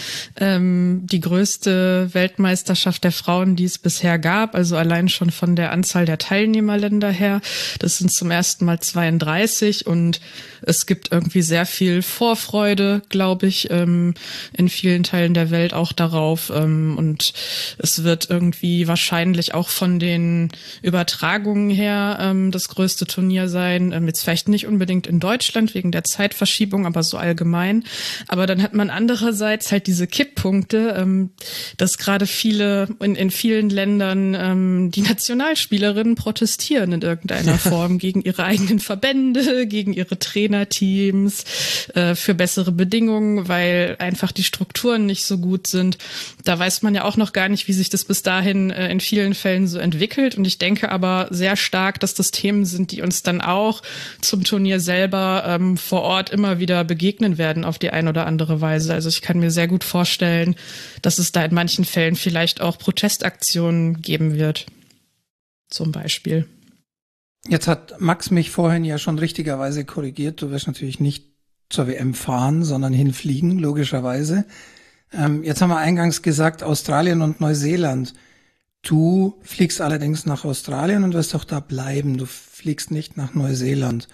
ähm, 0.41 1.03
die 1.05 1.21
größte 1.21 2.15
Weltmeisterschaft 2.15 3.05
der 3.05 3.13
Frauen, 3.13 3.55
die 3.55 3.65
es 3.65 3.77
bisher 3.77 4.19
gab, 4.19 4.55
also 4.55 4.79
allein 4.79 5.11
schon 5.11 5.31
von 5.31 5.57
der 5.57 5.73
Anzahl 5.73 6.07
der 6.07 6.17
Teilnehmerländer 6.17 7.11
her. 7.11 7.43
Das 7.81 7.99
sind 7.99 8.11
zum 8.15 8.31
ersten 8.31 8.65
Mal 8.65 8.81
32 8.81 9.87
und 9.87 10.21
es 10.63 10.87
gibt 10.87 11.13
irgendwie 11.13 11.43
sehr 11.43 11.67
viel 11.67 12.01
Vorfreude, 12.01 13.03
glaube 13.11 13.47
ich, 13.47 13.71
ähm, 13.71 14.15
in 14.57 14.71
vielen 14.71 15.03
Teilen 15.03 15.35
der 15.35 15.51
Welt 15.51 15.75
auch 15.75 15.93
darauf. 15.93 16.49
Ähm, 16.49 16.95
und 16.97 17.35
es 17.77 18.05
wird 18.05 18.31
irgendwie 18.31 18.89
wahrscheinlich 18.89 19.53
auch 19.53 19.69
von 19.69 19.99
den 19.99 20.49
Übertragungen 20.81 21.69
her 21.69 22.17
ähm, 22.23 22.51
das 22.51 22.69
größte 22.69 23.05
Turnier 23.07 23.34
Turnier 23.35 23.49
sein. 23.49 23.93
Ähm, 23.93 24.07
jetzt 24.07 24.23
vielleicht 24.23 24.49
nicht 24.49 24.67
unbedingt 24.67 25.07
in 25.07 25.19
Deutschland 25.19 25.75
wegen 25.75 25.91
der 25.91 26.05
Zeitverschiebung, 26.05 26.87
aber 26.87 27.03
so 27.03 27.17
allgemein. 27.17 27.85
Aber 28.29 28.47
dann 28.47 28.63
hat 28.63 28.75
man 28.75 28.91
andererseits 28.91 29.73
halt 29.73 29.87
diese 29.87 30.07
Kipppunkte, 30.07 30.95
ähm, 30.97 31.31
dass 31.77 31.99
gerade 31.99 32.27
viele 32.27 32.89
in, 33.01 33.17
in 33.17 33.31
vielen 33.31 33.71
Ländern 33.71 34.35
ähm, 34.35 34.91
die 34.93 35.03
Nationalspielerinnen 35.03 36.15
protestieren 36.15 36.93
in 36.93 37.03
irgendeiner 37.03 37.59
Form 37.59 37.99
gegen 37.99 38.23
ihre 38.23 38.45
eigenen 38.45 38.79
Verbände, 38.79 39.67
gegen 39.67 39.93
ihre 39.93 40.19
Trainerteams, 40.19 41.45
äh, 41.95 42.15
für 42.15 42.35
bessere 42.35 42.73
Bedingungen, 42.73 43.49
weil 43.49 43.97
einfach 43.99 44.31
die 44.31 44.45
Strukturen 44.45 45.07
nicht 45.07 45.25
so 45.27 45.39
gut 45.39 45.67
sind. 45.67 45.99
Da 46.45 46.59
weiß 46.59 46.83
man 46.83 46.95
ja 46.95 47.05
auch 47.05 47.17
noch 47.17 47.33
gar 47.33 47.49
nicht, 47.49 47.67
wie 47.67 47.73
sich 47.73 47.91
das 47.91 48.05
bis 48.05 48.23
dahin 48.23 48.71
äh, 48.71 48.91
in 48.91 49.01
vielen 49.01 49.35
Fällen 49.35 49.67
so 49.67 49.79
entwickelt. 49.79 50.37
Und 50.37 50.45
ich 50.47 50.59
denke 50.59 50.91
aber 50.91 51.27
sehr 51.31 51.57
stark, 51.57 51.99
dass 52.01 52.15
das 52.15 52.31
Themen 52.31 52.65
sind, 52.65 52.93
die 52.93 53.03
uns 53.03 53.24
dann 53.27 53.41
auch 53.41 53.83
zum 54.21 54.45
Turnier 54.45 54.81
selber 54.81 55.45
ähm, 55.47 55.77
vor 55.77 56.03
Ort 56.03 56.31
immer 56.31 56.59
wieder 56.59 56.85
begegnen 56.85 57.39
werden 57.39 57.65
auf 57.65 57.79
die 57.79 57.91
eine 57.91 58.11
oder 58.11 58.27
andere 58.27 58.61
Weise. 58.61 58.95
Also 58.95 59.09
ich 59.09 59.23
kann 59.23 59.41
mir 59.41 59.51
sehr 59.51 59.69
gut 59.69 59.85
vorstellen, 59.85 60.55
dass 61.03 61.19
es 61.19 61.33
da 61.33 61.45
in 61.45 61.55
manchen 61.55 61.85
Fällen 61.85 62.17
vielleicht 62.17 62.61
auch 62.61 62.79
Protestaktionen 62.79 64.01
geben 64.01 64.35
wird. 64.35 64.67
Zum 65.69 65.93
Beispiel. 65.93 66.47
Jetzt 67.47 67.69
hat 67.69 68.01
Max 68.01 68.31
mich 68.31 68.51
vorhin 68.51 68.85
ja 68.85 68.99
schon 68.99 69.19
richtigerweise 69.19 69.85
korrigiert. 69.85 70.41
Du 70.41 70.51
wirst 70.51 70.67
natürlich 70.67 71.01
nicht 71.01 71.27
zur 71.69 71.89
WM 71.89 72.15
fahren, 72.15 72.65
sondern 72.65 72.93
hinfliegen, 72.93 73.59
logischerweise. 73.59 74.45
Ähm, 75.13 75.43
jetzt 75.43 75.61
haben 75.61 75.71
wir 75.71 75.79
eingangs 75.79 76.23
gesagt, 76.23 76.63
Australien 76.63 77.23
und 77.23 77.41
Neuseeland. 77.41 78.15
Du 78.85 79.39
fliegst 79.43 79.81
allerdings 79.81 80.27
nach 80.27 80.45
Australien 80.45 81.05
und 81.05 81.15
wirst 81.15 81.35
auch 81.35 81.45
da 81.45 81.59
bleiben. 81.59 82.19
Du 82.19 82.27
fliegst 82.27 82.91
nicht 82.91 83.17
nach 83.17 83.35
Neuseeland. 83.35 84.09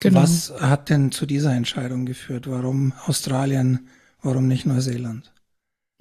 Genau. 0.00 0.22
Was 0.22 0.52
hat 0.58 0.90
denn 0.90 1.12
zu 1.12 1.26
dieser 1.26 1.54
Entscheidung 1.54 2.06
geführt? 2.06 2.50
Warum 2.50 2.92
Australien? 3.06 3.88
Warum 4.20 4.48
nicht 4.48 4.66
Neuseeland? 4.66 5.32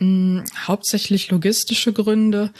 Mm, 0.01 0.43
hauptsächlich 0.65 1.29
logistische 1.29 1.91
Gründe. 1.91 2.51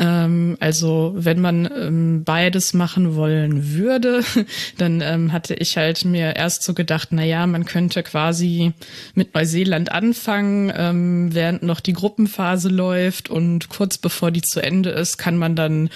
Ähm, 0.00 0.56
also 0.58 1.12
wenn 1.16 1.40
man 1.40 1.70
ähm, 1.72 2.24
beides 2.24 2.74
machen 2.74 3.14
wollen 3.14 3.72
würde, 3.74 4.24
dann 4.78 5.00
ähm, 5.00 5.32
hatte 5.32 5.54
ich 5.54 5.76
halt 5.76 6.04
mir 6.04 6.34
erst 6.34 6.64
so 6.64 6.74
gedacht, 6.74 7.10
na 7.12 7.22
ja, 7.22 7.46
man 7.46 7.66
könnte 7.66 8.02
quasi 8.02 8.72
mit 9.14 9.32
Neuseeland 9.32 9.92
anfangen, 9.92 10.72
ähm, 10.76 11.32
während 11.32 11.62
noch 11.62 11.78
die 11.78 11.92
Gruppenphase 11.92 12.68
läuft 12.68 13.30
und 13.30 13.68
kurz 13.68 13.98
bevor 13.98 14.32
die 14.32 14.42
zu 14.42 14.60
Ende 14.60 14.90
ist, 14.90 15.18
kann 15.18 15.36
man 15.36 15.54
dann 15.54 15.90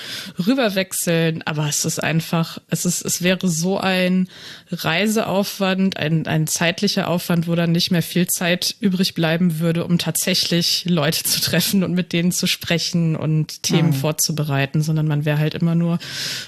rüberwechseln. 0.46 1.42
Aber 1.42 1.68
es 1.68 1.84
ist 1.84 2.00
einfach, 2.00 2.58
es 2.68 2.84
ist, 2.84 3.04
es 3.04 3.22
wäre 3.22 3.48
so 3.48 3.76
ein 3.76 4.28
Reiseaufwand, 4.70 5.96
ein, 5.96 6.28
ein 6.28 6.46
zeitlicher 6.46 7.08
Aufwand, 7.08 7.48
wo 7.48 7.56
dann 7.56 7.72
nicht 7.72 7.90
mehr 7.90 8.02
viel 8.02 8.28
Zeit 8.28 8.76
übrig 8.78 9.14
bleiben 9.14 9.58
würde, 9.58 9.84
um 9.84 9.98
tatsächlich 9.98 10.84
Leute 10.92 11.24
zu 11.24 11.40
treffen 11.40 11.84
und 11.84 11.94
mit 11.94 12.12
denen 12.12 12.32
zu 12.32 12.46
sprechen 12.46 13.16
und 13.16 13.62
Themen 13.62 13.88
mhm. 13.88 13.94
vorzubereiten, 13.94 14.82
sondern 14.82 15.06
man 15.06 15.24
wäre 15.24 15.38
halt 15.38 15.54
immer 15.54 15.74
nur 15.74 15.98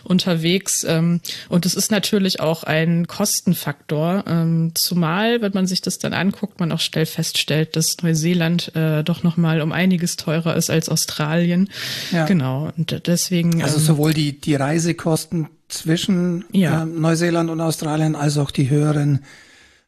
unterwegs. 0.05 0.85
Ähm, 0.89 1.21
und 1.49 1.67
es 1.67 1.75
ist 1.75 1.91
natürlich 1.91 2.41
auch 2.41 2.65
ein 2.65 3.07
Kostenfaktor, 3.07 4.25
ähm, 4.27 4.73
zumal, 4.75 5.41
wenn 5.43 5.53
man 5.53 5.67
sich 5.67 5.83
das 5.83 5.99
dann 5.99 6.13
anguckt, 6.13 6.61
man 6.61 6.73
auch 6.73 6.81
schnell 6.81 7.07
feststellt, 7.07 7.77
dass 7.77 7.97
Neuseeland 8.03 8.75
äh, 8.75 9.03
doch 9.03 9.23
nochmal 9.23 9.61
um 9.61 9.73
einiges 9.73 10.17
teurer 10.17 10.57
ist 10.57 10.71
als 10.71 10.89
Australien. 10.89 11.71
Ja. 12.13 12.27
Genau. 12.27 12.71
Und 12.77 13.07
deswegen. 13.07 13.63
Also 13.63 13.79
ähm, 13.79 13.83
sowohl 13.83 14.15
die, 14.15 14.41
die 14.41 14.55
Reisekosten 14.55 15.49
zwischen 15.69 16.45
ja. 16.53 16.83
äh, 16.83 16.87
Neuseeland 16.87 17.51
und 17.51 17.61
Australien 17.61 18.15
als 18.15 18.39
auch 18.39 18.51
die 18.51 18.71
höheren 18.71 19.21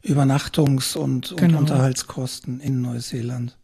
Übernachtungs- 0.05 0.97
und, 0.97 1.33
und 1.33 1.41
genau. 1.41 1.59
Unterhaltskosten 1.59 2.61
in 2.61 2.81
Neuseeland. 2.81 3.57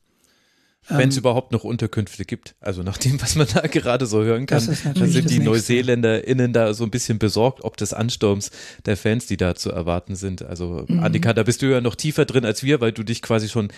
Wenn 0.89 1.11
es 1.11 1.17
ähm, 1.17 1.21
überhaupt 1.21 1.53
noch 1.53 1.63
Unterkünfte 1.63 2.25
gibt. 2.25 2.57
Also 2.61 2.83
nach 2.83 2.99
dem, 2.99 3.23
was 3.23 3.37
man 3.37 3.47
da 3.53 3.61
gerade 3.71 4.07
so 4.07 4.23
hören 4.23 4.47
kann, 4.47 4.67
dann 4.95 5.09
sind 5.09 5.31
die 5.31 5.39
NeuseeländerInnen 5.39 6.53
da 6.53 6.75
so 6.75 6.83
ein 6.83 6.91
bisschen 6.91 7.21
besorgt, 7.21 7.63
ob 7.63 7.77
des 7.77 7.93
Ansturms 7.93 8.51
der 8.85 8.97
Fans, 8.97 9.27
die 9.27 9.37
da 9.37 9.55
zu 9.55 9.71
erwarten 9.71 10.17
sind. 10.17 10.43
Also 10.43 10.85
mhm. 10.89 11.01
Annika, 11.01 11.33
da 11.35 11.45
bist 11.45 11.63
du 11.63 11.67
ja 11.67 11.81
noch 11.81 11.95
tiefer 11.95 12.25
drin 12.25 12.45
als 12.45 12.65
wir, 12.65 12.81
weil 12.81 12.93
du 12.93 13.05
dich 13.05 13.23
quasi 13.23 13.49
schon 13.49 13.69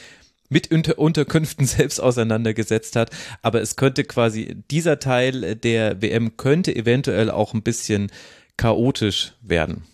mit 0.48 0.70
Unter 0.70 0.98
Unterkünften 0.98 1.66
selbst 1.66 2.00
auseinandergesetzt 2.00 2.96
hat. 2.96 3.10
Aber 3.42 3.60
es 3.60 3.76
könnte 3.76 4.04
quasi, 4.04 4.56
dieser 4.70 4.98
Teil 4.98 5.56
der 5.56 6.00
WM 6.00 6.38
könnte 6.38 6.74
eventuell 6.74 7.30
auch 7.30 7.52
ein 7.52 7.62
bisschen 7.62 8.10
chaotisch 8.56 9.34
werden. 9.42 9.84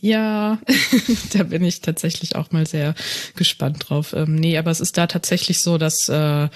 Ja, 0.00 0.58
da 1.34 1.42
bin 1.42 1.62
ich 1.62 1.80
tatsächlich 1.80 2.36
auch 2.36 2.52
mal 2.52 2.66
sehr 2.66 2.94
gespannt 3.36 3.88
drauf. 3.88 4.14
Ähm, 4.14 4.34
nee, 4.34 4.56
aber 4.56 4.70
es 4.70 4.80
ist 4.80 4.96
da 4.96 5.06
tatsächlich 5.06 5.60
so, 5.60 5.76
dass 5.76 6.08
äh, 6.08 6.48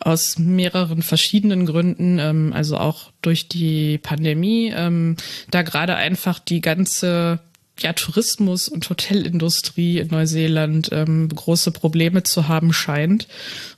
aus 0.00 0.38
mehreren 0.38 1.02
verschiedenen 1.02 1.66
Gründen, 1.66 2.18
ähm, 2.18 2.52
also 2.52 2.76
auch 2.78 3.12
durch 3.22 3.48
die 3.48 3.98
Pandemie, 3.98 4.72
ähm, 4.74 5.16
da 5.50 5.62
gerade 5.62 5.94
einfach 5.94 6.40
die 6.40 6.60
ganze 6.60 7.40
ja, 7.82 7.92
Tourismus 7.92 8.68
und 8.68 8.88
Hotelindustrie 8.88 9.98
in 9.98 10.08
Neuseeland 10.08 10.90
ähm, 10.92 11.28
große 11.28 11.72
Probleme 11.72 12.22
zu 12.22 12.48
haben 12.48 12.72
scheint 12.72 13.26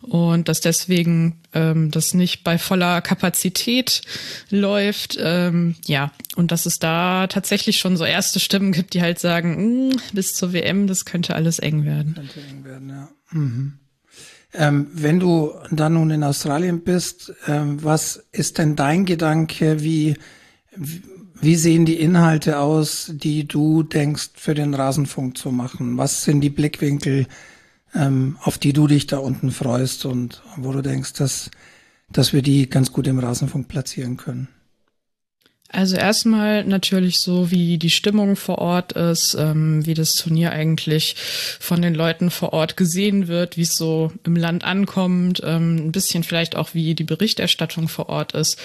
und 0.00 0.48
dass 0.48 0.60
deswegen 0.60 1.40
ähm, 1.52 1.90
das 1.90 2.14
nicht 2.14 2.44
bei 2.44 2.58
voller 2.58 3.00
Kapazität 3.00 4.02
läuft. 4.50 5.16
Ähm, 5.20 5.76
ja, 5.86 6.12
und 6.36 6.50
dass 6.50 6.66
es 6.66 6.78
da 6.78 7.26
tatsächlich 7.26 7.78
schon 7.78 7.96
so 7.96 8.04
erste 8.04 8.40
Stimmen 8.40 8.72
gibt, 8.72 8.94
die 8.94 9.02
halt 9.02 9.18
sagen, 9.18 9.88
mh, 9.88 9.92
hm, 9.92 10.00
bis 10.12 10.34
zur 10.34 10.52
WM, 10.52 10.86
das 10.86 11.04
könnte 11.04 11.34
alles 11.34 11.58
eng 11.58 11.84
werden. 11.84 12.14
Könnte 12.14 12.40
eng 12.40 12.64
werden, 12.64 12.88
ja. 12.88 13.08
Mhm. 13.30 13.78
Ähm, 14.54 14.88
wenn 14.92 15.18
du 15.18 15.54
dann 15.70 15.94
nun 15.94 16.10
in 16.10 16.24
Australien 16.24 16.82
bist, 16.82 17.32
ähm, 17.46 17.82
was 17.82 18.24
ist 18.32 18.58
denn 18.58 18.76
dein 18.76 19.06
Gedanke, 19.06 19.82
wie, 19.82 20.16
wie 20.76 21.02
wie 21.42 21.56
sehen 21.56 21.84
die 21.84 21.98
Inhalte 21.98 22.60
aus, 22.60 23.10
die 23.12 23.48
du 23.48 23.82
denkst, 23.82 24.30
für 24.34 24.54
den 24.54 24.74
Rasenfunk 24.74 25.36
zu 25.36 25.50
machen? 25.50 25.98
Was 25.98 26.22
sind 26.22 26.40
die 26.40 26.50
Blickwinkel, 26.50 27.26
ähm, 27.94 28.38
auf 28.42 28.58
die 28.58 28.72
du 28.72 28.86
dich 28.86 29.08
da 29.08 29.18
unten 29.18 29.50
freust 29.50 30.04
und 30.06 30.40
wo 30.56 30.70
du 30.72 30.82
denkst, 30.82 31.14
dass, 31.14 31.50
dass 32.10 32.32
wir 32.32 32.42
die 32.42 32.70
ganz 32.70 32.92
gut 32.92 33.08
im 33.08 33.18
Rasenfunk 33.18 33.66
platzieren 33.66 34.16
können? 34.16 34.46
Also 35.72 35.96
erstmal 35.96 36.64
natürlich 36.64 37.20
so, 37.20 37.50
wie 37.50 37.78
die 37.78 37.88
Stimmung 37.88 38.36
vor 38.36 38.58
Ort 38.58 38.92
ist, 38.92 39.34
ähm, 39.38 39.86
wie 39.86 39.94
das 39.94 40.12
Turnier 40.12 40.52
eigentlich 40.52 41.16
von 41.60 41.80
den 41.80 41.94
Leuten 41.94 42.30
vor 42.30 42.52
Ort 42.52 42.76
gesehen 42.76 43.26
wird, 43.26 43.56
wie 43.56 43.62
es 43.62 43.74
so 43.74 44.12
im 44.24 44.36
Land 44.36 44.64
ankommt, 44.64 45.40
ähm, 45.42 45.76
ein 45.76 45.92
bisschen 45.92 46.24
vielleicht 46.24 46.56
auch, 46.56 46.74
wie 46.74 46.94
die 46.94 47.04
Berichterstattung 47.04 47.88
vor 47.88 48.10
Ort 48.10 48.32
ist. 48.32 48.58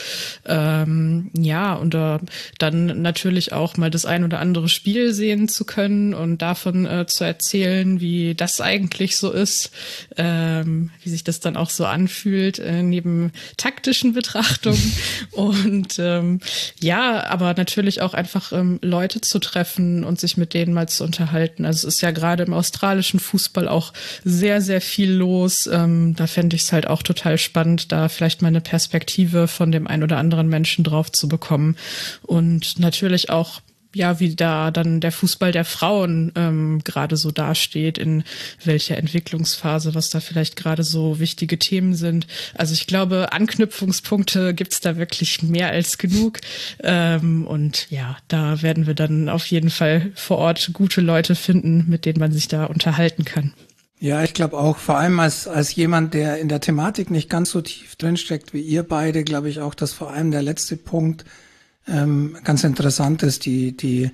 Ähm, 0.45 1.31
ja, 1.33 1.75
und 1.75 1.95
äh, 1.95 2.19
dann 2.57 3.01
natürlich 3.01 3.53
auch 3.53 3.77
mal 3.77 3.89
das 3.89 4.05
ein 4.05 4.25
oder 4.25 4.39
andere 4.39 4.67
Spiel 4.67 5.13
sehen 5.13 5.47
zu 5.47 5.63
können 5.63 6.13
und 6.13 6.41
davon 6.41 6.85
äh, 6.85 7.05
zu 7.07 7.23
erzählen, 7.23 8.01
wie 8.01 8.35
das 8.35 8.59
eigentlich 8.59 9.15
so 9.15 9.31
ist, 9.31 9.71
ähm, 10.17 10.89
wie 11.03 11.09
sich 11.09 11.23
das 11.23 11.39
dann 11.39 11.55
auch 11.55 11.69
so 11.69 11.85
anfühlt, 11.85 12.59
äh, 12.59 12.83
neben 12.83 13.31
taktischen 13.55 14.11
Betrachtungen. 14.11 14.91
und 15.31 15.99
ähm, 15.99 16.41
ja, 16.81 16.96
ja, 16.97 17.25
aber 17.27 17.53
natürlich 17.53 18.01
auch 18.01 18.15
einfach 18.15 18.51
ähm, 18.51 18.79
Leute 18.81 19.21
zu 19.21 19.37
treffen 19.37 20.03
und 20.03 20.19
sich 20.19 20.35
mit 20.35 20.55
denen 20.55 20.73
mal 20.73 20.89
zu 20.89 21.03
unterhalten. 21.03 21.63
Also 21.63 21.87
es 21.87 21.95
ist 21.95 22.01
ja 22.01 22.09
gerade 22.09 22.43
im 22.43 22.53
australischen 22.53 23.19
Fußball 23.19 23.67
auch 23.67 23.93
sehr, 24.23 24.61
sehr 24.61 24.81
viel 24.81 25.11
los. 25.11 25.67
Ähm, 25.71 26.15
da 26.15 26.25
fände 26.25 26.55
ich 26.55 26.63
es 26.63 26.73
halt 26.73 26.87
auch 26.87 27.03
total 27.03 27.37
spannend, 27.37 27.91
da 27.91 28.09
vielleicht 28.09 28.41
mal 28.41 28.47
eine 28.47 28.61
Perspektive 28.61 29.47
von 29.47 29.71
dem 29.71 29.85
ein 29.85 30.01
oder 30.01 30.17
anderen 30.17 30.47
Menschen 30.47 30.83
drauf 30.83 31.11
zu 31.11 31.27
bekommen. 31.27 31.77
Und 32.23 32.79
natürlich 32.79 33.29
auch 33.29 33.61
ja, 33.97 34.19
wie 34.19 34.35
da 34.35 34.71
dann 34.71 35.01
der 35.01 35.11
Fußball 35.11 35.51
der 35.51 35.65
Frauen 35.65 36.31
ähm, 36.35 36.81
gerade 36.83 37.17
so 37.17 37.31
dasteht, 37.31 37.97
in 37.97 38.23
welcher 38.63 38.97
Entwicklungsphase, 38.97 39.95
was 39.95 40.09
da 40.09 40.19
vielleicht 40.19 40.55
gerade 40.55 40.83
so 40.83 41.19
wichtige 41.19 41.57
Themen 41.57 41.95
sind. 41.95 42.27
Also 42.53 42.73
ich 42.73 42.87
glaube, 42.87 43.33
Anknüpfungspunkte 43.33 44.53
gibt's 44.53 44.79
da 44.79 44.97
wirklich 44.97 45.41
mehr 45.43 45.71
als 45.71 45.97
genug. 45.97 46.39
Ähm, 46.83 47.45
und 47.47 47.89
ja, 47.89 48.17
da 48.27 48.61
werden 48.61 48.87
wir 48.87 48.93
dann 48.93 49.29
auf 49.29 49.45
jeden 49.47 49.71
Fall 49.71 50.11
vor 50.15 50.37
Ort 50.37 50.69
gute 50.73 51.01
Leute 51.01 51.35
finden, 51.35 51.85
mit 51.87 52.05
denen 52.05 52.19
man 52.19 52.31
sich 52.31 52.47
da 52.47 52.65
unterhalten 52.65 53.25
kann. 53.25 53.53
Ja, 53.99 54.23
ich 54.23 54.35
glaube 54.35 54.59
auch, 54.59 54.77
vor 54.77 54.97
allem 54.97 55.19
als, 55.19 55.47
als 55.47 55.73
jemand, 55.73 56.13
der 56.13 56.37
in 56.37 56.49
der 56.49 56.61
Thematik 56.61 57.09
nicht 57.09 57.31
ganz 57.31 57.49
so 57.49 57.61
tief 57.61 57.95
drinsteckt 57.95 58.53
wie 58.53 58.61
ihr 58.61 58.83
beide, 58.83 59.23
glaube 59.23 59.49
ich 59.49 59.59
auch, 59.59 59.73
dass 59.73 59.91
vor 59.91 60.11
allem 60.11 60.29
der 60.29 60.43
letzte 60.43 60.77
Punkt 60.77 61.25
ähm, 61.87 62.37
ganz 62.43 62.63
interessant 62.63 63.23
ist, 63.23 63.45
die, 63.45 63.75
die, 63.75 64.11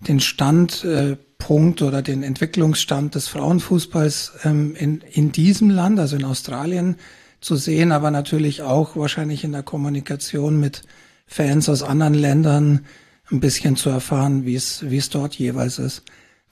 den 0.00 0.20
Standpunkt 0.20 1.80
äh, 1.80 1.84
oder 1.84 2.02
den 2.02 2.22
Entwicklungsstand 2.22 3.14
des 3.14 3.28
Frauenfußballs 3.28 4.32
ähm, 4.44 4.74
in, 4.76 5.00
in 5.00 5.32
diesem 5.32 5.70
Land, 5.70 5.98
also 5.98 6.16
in 6.16 6.24
Australien, 6.24 6.96
zu 7.40 7.56
sehen, 7.56 7.92
aber 7.92 8.10
natürlich 8.10 8.62
auch 8.62 8.96
wahrscheinlich 8.96 9.44
in 9.44 9.52
der 9.52 9.62
Kommunikation 9.62 10.58
mit 10.58 10.82
Fans 11.26 11.68
aus 11.68 11.82
anderen 11.82 12.14
Ländern 12.14 12.86
ein 13.30 13.40
bisschen 13.40 13.76
zu 13.76 13.90
erfahren, 13.90 14.44
wie 14.44 14.54
es, 14.54 14.88
wie 14.88 14.96
es 14.96 15.10
dort 15.10 15.34
jeweils 15.34 15.78
ist. 15.78 16.02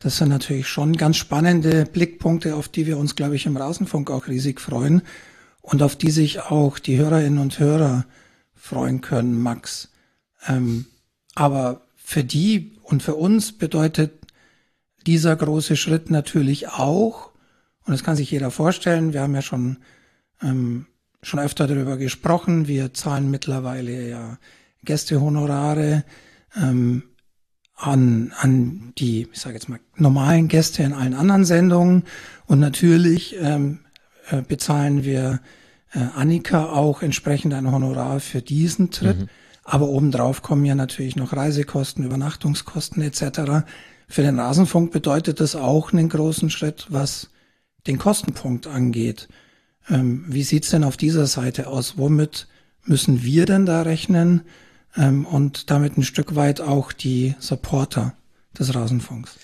Das 0.00 0.18
sind 0.18 0.28
natürlich 0.28 0.68
schon 0.68 0.96
ganz 0.96 1.16
spannende 1.16 1.86
Blickpunkte, 1.86 2.56
auf 2.56 2.68
die 2.68 2.86
wir 2.86 2.98
uns, 2.98 3.16
glaube 3.16 3.36
ich, 3.36 3.46
im 3.46 3.56
Rasenfunk 3.56 4.10
auch 4.10 4.26
riesig 4.26 4.60
freuen 4.60 5.02
und 5.62 5.82
auf 5.82 5.96
die 5.96 6.10
sich 6.10 6.40
auch 6.40 6.78
die 6.78 6.98
Hörerinnen 6.98 7.38
und 7.38 7.58
Hörer 7.58 8.04
freuen 8.54 9.00
können, 9.00 9.40
Max. 9.40 9.88
Ähm, 10.46 10.86
aber 11.34 11.82
für 11.96 12.24
die 12.24 12.72
und 12.82 13.02
für 13.02 13.14
uns 13.14 13.52
bedeutet 13.52 14.12
dieser 15.06 15.36
große 15.36 15.76
Schritt 15.76 16.10
natürlich 16.10 16.68
auch, 16.68 17.30
und 17.86 17.92
das 17.92 18.04
kann 18.04 18.16
sich 18.16 18.30
jeder 18.30 18.50
vorstellen, 18.50 19.12
wir 19.12 19.20
haben 19.20 19.34
ja 19.34 19.42
schon, 19.42 19.78
ähm, 20.42 20.86
schon 21.22 21.40
öfter 21.40 21.66
darüber 21.66 21.96
gesprochen, 21.96 22.66
wir 22.66 22.94
zahlen 22.94 23.30
mittlerweile 23.30 24.08
ja 24.08 24.38
Gästehonorare 24.84 26.04
ähm, 26.56 27.02
an, 27.76 28.32
an 28.38 28.92
die, 28.98 29.28
ich 29.32 29.40
sage 29.40 29.54
jetzt 29.54 29.68
mal, 29.68 29.80
normalen 29.96 30.48
Gäste 30.48 30.82
in 30.82 30.92
allen 30.92 31.14
anderen 31.14 31.44
Sendungen. 31.44 32.04
Und 32.46 32.60
natürlich 32.60 33.36
ähm, 33.40 33.80
äh, 34.30 34.42
bezahlen 34.42 35.04
wir 35.04 35.40
äh, 35.92 35.98
Annika 36.14 36.66
auch 36.66 37.02
entsprechend 37.02 37.52
ein 37.54 37.70
Honorar 37.70 38.20
für 38.20 38.42
diesen 38.42 38.90
Tritt. 38.90 39.20
Mhm. 39.20 39.28
Aber 39.64 39.88
obendrauf 39.88 40.42
kommen 40.42 40.64
ja 40.64 40.74
natürlich 40.74 41.16
noch 41.16 41.32
Reisekosten, 41.32 42.04
Übernachtungskosten 42.04 43.02
etc. 43.02 43.64
Für 44.08 44.22
den 44.22 44.38
Rasenfunk 44.38 44.92
bedeutet 44.92 45.40
das 45.40 45.56
auch 45.56 45.92
einen 45.92 46.08
großen 46.08 46.50
Schritt, 46.50 46.86
was 46.90 47.30
den 47.86 47.98
Kostenpunkt 47.98 48.66
angeht. 48.66 49.28
Ähm, 49.88 50.24
wie 50.28 50.42
sieht's 50.42 50.70
denn 50.70 50.84
auf 50.84 50.96
dieser 50.96 51.26
Seite 51.26 51.66
aus? 51.68 51.96
Womit 51.96 52.46
müssen 52.84 53.22
wir 53.22 53.46
denn 53.46 53.66
da 53.66 53.82
rechnen? 53.82 54.42
Ähm, 54.96 55.24
und 55.24 55.70
damit 55.70 55.96
ein 55.96 56.02
Stück 56.02 56.36
weit 56.36 56.60
auch 56.60 56.92
die 56.92 57.34
Supporter 57.38 58.14
des 58.58 58.74
Rasenfunks. 58.74 59.36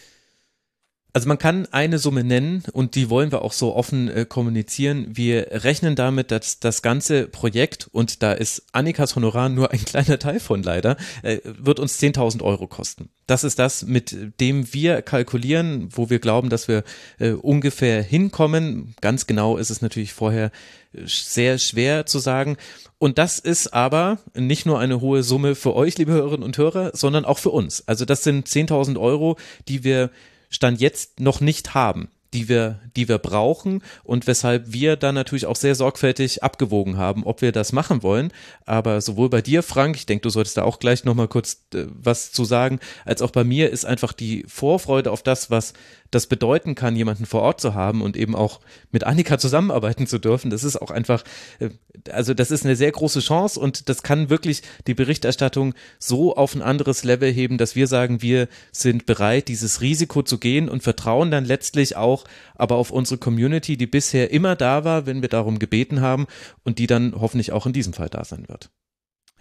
Also 1.13 1.29
man 1.29 1.39
kann 1.39 1.67
eine 1.73 1.99
Summe 1.99 2.23
nennen 2.23 2.63
und 2.73 2.95
die 2.95 3.11
wollen 3.11 3.33
wir 3.33 3.43
auch 3.43 3.53
so 3.53 3.75
offen 3.75 4.09
äh, 4.09 4.25
kommunizieren. 4.25 5.09
Wir 5.11 5.49
rechnen 5.51 5.97
damit, 5.97 6.31
dass 6.31 6.61
das 6.61 6.83
ganze 6.83 7.27
Projekt, 7.27 7.89
und 7.91 8.23
da 8.23 8.33
ist 8.33 8.65
Annikas 8.73 9.17
Honorar 9.17 9.49
nur 9.49 9.73
ein 9.73 9.85
kleiner 9.85 10.19
Teil 10.19 10.41
von 10.41 10.63
leider, 10.63 10.97
äh, 11.23 11.39
wird 11.45 11.81
uns 11.81 12.01
10.000 12.01 12.43
Euro 12.43 12.69
kosten. 12.69 13.09
Das 13.27 13.45
ist 13.45 13.59
das, 13.59 13.85
mit 13.85 14.17
dem 14.41 14.73
wir 14.73 15.03
kalkulieren, 15.03 15.89
wo 15.91 16.11
wir 16.11 16.21
glauben, 16.21 16.49
dass 16.49 16.69
wir 16.69 16.85
äh, 17.19 17.31
ungefähr 17.31 18.03
hinkommen. 18.03 18.95
Ganz 19.01 19.27
genau 19.27 19.57
ist 19.57 19.71
es 19.71 19.83
natürlich 19.83 20.13
vorher 20.13 20.53
äh, 20.93 21.03
sehr 21.07 21.59
schwer 21.59 22.07
zu 22.07 22.19
sagen. 22.21 22.57
Und 22.99 23.19
das 23.19 23.39
ist 23.39 23.73
aber 23.73 24.19
nicht 24.35 24.67
nur 24.67 24.79
eine 24.79 25.01
hohe 25.01 25.23
Summe 25.23 25.55
für 25.55 25.75
euch, 25.75 25.99
liebe 25.99 26.13
Hörerinnen 26.13 26.45
und 26.45 26.59
Hörer, 26.59 26.91
sondern 26.95 27.25
auch 27.25 27.39
für 27.39 27.51
uns. 27.51 27.83
Also 27.89 28.05
das 28.05 28.23
sind 28.23 28.47
10.000 28.47 29.01
Euro, 29.01 29.39
die 29.69 29.85
wir 29.85 30.11
Stand 30.51 30.81
jetzt 30.81 31.21
noch 31.21 31.41
nicht 31.41 31.75
haben 31.75 32.11
die 32.33 32.49
wir, 32.49 32.79
die 32.97 33.09
wir 33.09 33.19
brauchen 33.19 33.83
und 34.05 34.27
weshalb 34.27 34.73
wir 34.73 34.97
dann 34.97 35.15
natürlich 35.15 35.47
auch 35.47 35.57
sehr 35.57 35.75
sorgfältig 35.75 36.43
abgewogen 36.43 36.97
haben, 36.97 37.25
ob 37.25 37.43
wir 37.43 37.53
das 37.53 37.73
machen 37.73 38.03
wollen. 38.03 38.33
Aber 38.67 39.01
sowohl 39.01 39.29
bei 39.29 39.43
dir, 39.43 39.63
Frank, 39.63 39.97
ich 39.97 40.07
denke, 40.07 40.23
du 40.23 40.31
solltest 40.31 40.57
da 40.57 40.63
auch 40.63 40.79
gleich 40.79 41.05
nochmal 41.05 41.29
kurz 41.29 41.65
äh, 41.75 41.87
was 41.89 42.33
zu 42.33 42.45
sagen, 42.45 42.79
als 43.05 43.23
auch 43.23 43.31
bei 43.31 43.45
mir 43.45 43.71
ist 43.71 43.85
einfach 43.85 44.13
die 44.13 44.45
Vorfreude 44.47 45.11
auf 45.11 45.23
das, 45.23 45.51
was 45.51 45.73
das 46.11 46.27
bedeuten 46.27 46.75
kann, 46.75 46.97
jemanden 46.97 47.27
vor 47.27 47.43
Ort 47.43 47.61
zu 47.61 47.75
haben 47.75 48.03
und 48.03 48.17
eben 48.17 48.35
auch 48.35 48.61
mit 48.91 49.05
Annika 49.05 49.39
zusammenarbeiten 49.39 50.07
zu 50.07 50.19
dürfen. 50.19 50.51
Das 50.51 50.65
ist 50.65 50.81
auch 50.81 50.91
einfach, 50.91 51.23
äh, 51.61 51.71
also 52.11 52.35
das 52.35 52.51
ist 52.51 52.65
eine 52.65 52.77
sehr 52.77 52.91
große 52.91 53.21
Chance 53.21 53.61
und 53.61 53.89
das 53.89 54.03
kann 54.03 54.31
wirklich 54.31 54.63
die 54.87 54.95
Berichterstattung 54.95 55.75
so 55.99 56.37
auf 56.37 56.55
ein 56.55 56.63
anderes 56.63 57.05
Level 57.05 57.33
heben, 57.33 57.59
dass 57.59 57.77
wir 57.77 57.87
sagen, 57.87 58.23
wir 58.23 58.49
sind 58.73 59.07
bereit, 59.07 59.49
dieses 59.49 59.81
Risiko 59.81 60.23
zu 60.23 60.39
gehen 60.39 60.69
und 60.69 60.83
vertrauen 60.83 61.31
dann 61.31 61.45
letztlich 61.45 61.97
auch 61.97 62.20
aber 62.55 62.77
auf 62.77 62.91
unsere 62.91 63.19
Community, 63.19 63.77
die 63.77 63.87
bisher 63.87 64.31
immer 64.31 64.57
da 64.57 64.85
war, 64.85 65.07
wenn 65.07 65.23
wir 65.23 65.29
darum 65.29 65.59
gebeten 65.59 66.01
haben 66.01 66.27
und 66.65 66.79
die 66.79 66.87
dann 66.87 67.15
hoffentlich 67.19 67.53
auch 67.53 67.67
in 67.67 67.73
diesem 67.73 67.93
Fall 67.93 68.09
da 68.09 68.25
sein 68.25 68.49
wird. 68.49 68.71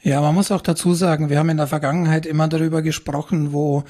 Ja, 0.01 0.21
man 0.21 0.33
muss 0.33 0.51
auch 0.51 0.61
dazu 0.61 0.93
sagen, 0.93 1.29
wir 1.29 1.39
haben 1.39 1.49
in 1.49 1.57
der 1.57 1.67
Vergangenheit 1.67 2.25
immer 2.25 2.47
darüber 2.47 2.81
gesprochen, 2.81 3.51
wo 3.51 3.83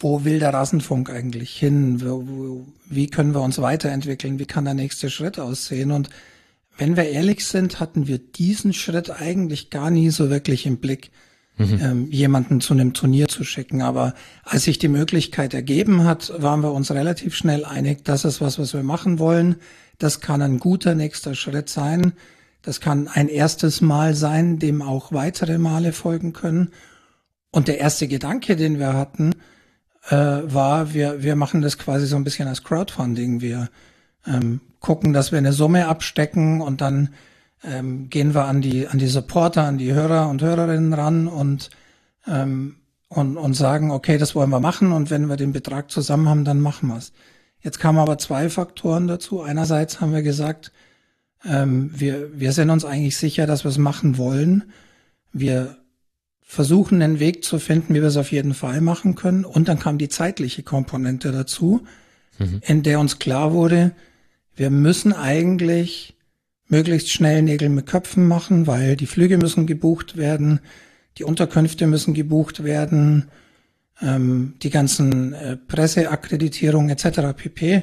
wo 0.00 0.24
will 0.24 0.38
der 0.38 0.54
Rasenfunk 0.54 1.10
eigentlich 1.10 1.56
hin? 1.56 2.00
Wie 2.88 3.08
können 3.08 3.34
wir 3.34 3.40
uns 3.40 3.60
weiterentwickeln? 3.60 4.38
Wie 4.38 4.46
kann 4.46 4.64
der 4.64 4.74
nächste 4.74 5.10
Schritt 5.10 5.38
aussehen? 5.38 5.90
Und 5.90 6.08
wenn 6.76 6.96
wir 6.96 7.08
ehrlich 7.08 7.44
sind, 7.44 7.80
hatten 7.80 8.06
wir 8.06 8.18
diesen 8.18 8.72
Schritt 8.72 9.10
eigentlich 9.10 9.70
gar 9.70 9.90
nie 9.90 10.10
so 10.10 10.30
wirklich 10.30 10.66
im 10.66 10.78
Blick, 10.78 11.10
mhm. 11.58 11.80
ähm, 11.82 12.10
jemanden 12.10 12.60
zu 12.60 12.72
einem 12.72 12.94
Turnier 12.94 13.28
zu 13.28 13.44
schicken. 13.44 13.82
Aber 13.82 14.14
als 14.44 14.64
sich 14.64 14.78
die 14.78 14.88
Möglichkeit 14.88 15.54
ergeben 15.54 16.04
hat, 16.04 16.32
waren 16.40 16.62
wir 16.62 16.72
uns 16.72 16.90
relativ 16.90 17.34
schnell 17.34 17.64
einig, 17.64 18.04
das 18.04 18.24
ist 18.24 18.40
was, 18.40 18.58
was 18.58 18.72
wir 18.72 18.82
machen 18.82 19.18
wollen. 19.18 19.56
Das 19.98 20.20
kann 20.20 20.40
ein 20.42 20.58
guter 20.58 20.94
nächster 20.94 21.34
Schritt 21.34 21.68
sein. 21.68 22.12
Das 22.62 22.80
kann 22.80 23.08
ein 23.08 23.28
erstes 23.28 23.80
Mal 23.80 24.14
sein, 24.14 24.58
dem 24.58 24.82
auch 24.82 25.12
weitere 25.12 25.58
Male 25.58 25.92
folgen 25.92 26.32
können. 26.32 26.70
Und 27.50 27.68
der 27.68 27.78
erste 27.78 28.08
Gedanke, 28.08 28.56
den 28.56 28.78
wir 28.78 28.94
hatten, 28.94 29.34
äh, 30.08 30.16
war, 30.16 30.94
wir, 30.94 31.22
wir 31.22 31.36
machen 31.36 31.62
das 31.62 31.78
quasi 31.78 32.06
so 32.06 32.16
ein 32.16 32.24
bisschen 32.24 32.48
als 32.48 32.62
Crowdfunding. 32.62 33.40
Wir 33.40 33.68
ähm, 34.26 34.60
gucken, 34.80 35.12
dass 35.12 35.32
wir 35.32 35.38
eine 35.38 35.52
Summe 35.52 35.88
abstecken 35.88 36.60
und 36.60 36.80
dann 36.80 37.10
ähm, 37.64 38.08
gehen 38.08 38.34
wir 38.34 38.44
an 38.44 38.60
die, 38.60 38.86
an 38.86 38.98
die 38.98 39.08
Supporter, 39.08 39.64
an 39.64 39.78
die 39.78 39.92
Hörer 39.92 40.28
und 40.28 40.42
Hörerinnen 40.42 40.92
ran 40.92 41.28
und, 41.28 41.70
ähm, 42.26 42.76
und, 43.08 43.36
und 43.36 43.54
sagen, 43.54 43.90
okay, 43.90 44.18
das 44.18 44.34
wollen 44.34 44.50
wir 44.50 44.60
machen 44.60 44.92
und 44.92 45.10
wenn 45.10 45.28
wir 45.28 45.36
den 45.36 45.52
Betrag 45.52 45.90
zusammen 45.90 46.28
haben, 46.28 46.44
dann 46.44 46.60
machen 46.60 46.88
wir 46.88 46.96
es. 46.96 47.12
Jetzt 47.60 47.80
kamen 47.80 47.98
aber 47.98 48.18
zwei 48.18 48.48
Faktoren 48.50 49.08
dazu. 49.08 49.42
Einerseits 49.42 50.00
haben 50.00 50.12
wir 50.12 50.22
gesagt, 50.22 50.72
ähm, 51.44 51.90
wir, 51.94 52.38
wir 52.38 52.52
sind 52.52 52.70
uns 52.70 52.84
eigentlich 52.84 53.16
sicher, 53.16 53.46
dass 53.46 53.64
wir 53.64 53.70
es 53.70 53.78
machen 53.78 54.18
wollen. 54.18 54.72
Wir 55.32 55.76
versuchen, 56.40 57.02
einen 57.02 57.20
Weg 57.20 57.44
zu 57.44 57.58
finden, 57.58 57.94
wie 57.94 58.00
wir 58.00 58.08
es 58.08 58.16
auf 58.16 58.32
jeden 58.32 58.54
Fall 58.54 58.80
machen 58.80 59.14
können. 59.16 59.44
Und 59.44 59.68
dann 59.68 59.78
kam 59.78 59.98
die 59.98 60.08
zeitliche 60.08 60.62
Komponente 60.62 61.32
dazu, 61.32 61.82
mhm. 62.38 62.60
in 62.64 62.82
der 62.82 63.00
uns 63.00 63.18
klar 63.18 63.52
wurde, 63.52 63.92
wir 64.54 64.70
müssen 64.70 65.12
eigentlich 65.12 66.17
möglichst 66.68 67.10
schnell 67.10 67.42
Nägel 67.42 67.68
mit 67.68 67.86
Köpfen 67.86 68.26
machen, 68.26 68.66
weil 68.66 68.96
die 68.96 69.06
Flüge 69.06 69.38
müssen 69.38 69.66
gebucht 69.66 70.16
werden, 70.16 70.60
die 71.16 71.24
Unterkünfte 71.24 71.86
müssen 71.86 72.14
gebucht 72.14 72.62
werden, 72.62 73.30
ähm, 74.00 74.54
die 74.62 74.70
ganzen 74.70 75.32
äh, 75.32 75.56
Presseakkreditierungen 75.56 76.90
etc. 76.90 77.36
pp. 77.36 77.82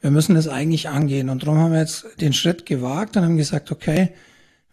Wir 0.00 0.10
müssen 0.10 0.34
das 0.34 0.48
eigentlich 0.48 0.88
angehen. 0.88 1.28
Und 1.28 1.42
darum 1.42 1.58
haben 1.58 1.72
wir 1.72 1.78
jetzt 1.78 2.06
den 2.20 2.32
Schritt 2.32 2.66
gewagt 2.66 3.16
und 3.16 3.22
haben 3.24 3.36
gesagt, 3.36 3.70
okay, 3.70 4.10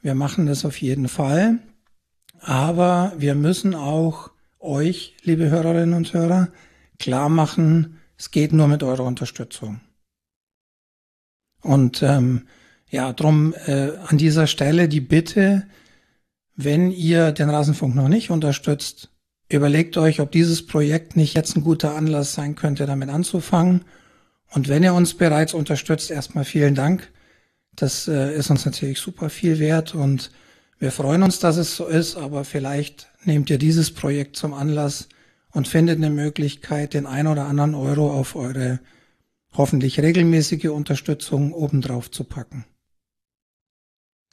wir 0.01 0.15
machen 0.15 0.47
das 0.47 0.65
auf 0.65 0.81
jeden 0.81 1.07
Fall. 1.07 1.59
Aber 2.39 3.13
wir 3.17 3.35
müssen 3.35 3.75
auch 3.75 4.31
euch, 4.59 5.15
liebe 5.23 5.49
Hörerinnen 5.49 5.93
und 5.93 6.13
Hörer, 6.13 6.49
klar 6.97 7.29
machen, 7.29 7.99
es 8.17 8.31
geht 8.31 8.53
nur 8.53 8.67
mit 8.67 8.81
eurer 8.81 9.03
Unterstützung. 9.03 9.81
Und 11.61 12.01
ähm, 12.01 12.47
ja, 12.89 13.13
drum 13.13 13.53
äh, 13.65 13.91
an 14.07 14.17
dieser 14.17 14.47
Stelle 14.47 14.89
die 14.89 15.01
Bitte, 15.01 15.65
wenn 16.55 16.91
ihr 16.91 17.31
den 17.31 17.49
Rasenfunk 17.49 17.95
noch 17.95 18.09
nicht 18.09 18.31
unterstützt, 18.31 19.09
überlegt 19.49 19.97
euch, 19.97 20.19
ob 20.19 20.31
dieses 20.31 20.65
Projekt 20.65 21.15
nicht 21.15 21.33
jetzt 21.35 21.55
ein 21.55 21.63
guter 21.63 21.95
Anlass 21.95 22.33
sein 22.33 22.55
könnte, 22.55 22.85
damit 22.85 23.09
anzufangen. 23.09 23.85
Und 24.51 24.67
wenn 24.67 24.83
ihr 24.83 24.93
uns 24.93 25.13
bereits 25.13 25.53
unterstützt, 25.53 26.11
erstmal 26.11 26.45
vielen 26.45 26.75
Dank. 26.75 27.11
Das 27.75 28.07
äh, 28.07 28.35
ist 28.35 28.49
uns 28.49 28.65
natürlich 28.65 28.99
super 28.99 29.29
viel 29.29 29.59
wert 29.59 29.95
und 29.95 30.31
wir 30.79 30.91
freuen 30.91 31.23
uns, 31.23 31.39
dass 31.39 31.57
es 31.57 31.75
so 31.75 31.87
ist, 31.87 32.15
aber 32.15 32.43
vielleicht 32.43 33.09
nehmt 33.23 33.49
ihr 33.49 33.57
dieses 33.57 33.91
Projekt 33.91 34.35
zum 34.35 34.53
Anlass 34.53 35.09
und 35.51 35.67
findet 35.67 35.97
eine 35.97 36.09
Möglichkeit, 36.09 36.93
den 36.93 37.05
ein 37.05 37.27
oder 37.27 37.45
anderen 37.45 37.75
Euro 37.75 38.11
auf 38.11 38.35
eure 38.35 38.79
hoffentlich 39.53 39.99
regelmäßige 39.99 40.67
Unterstützung 40.67 41.53
obendrauf 41.53 42.11
zu 42.11 42.23
packen. 42.23 42.65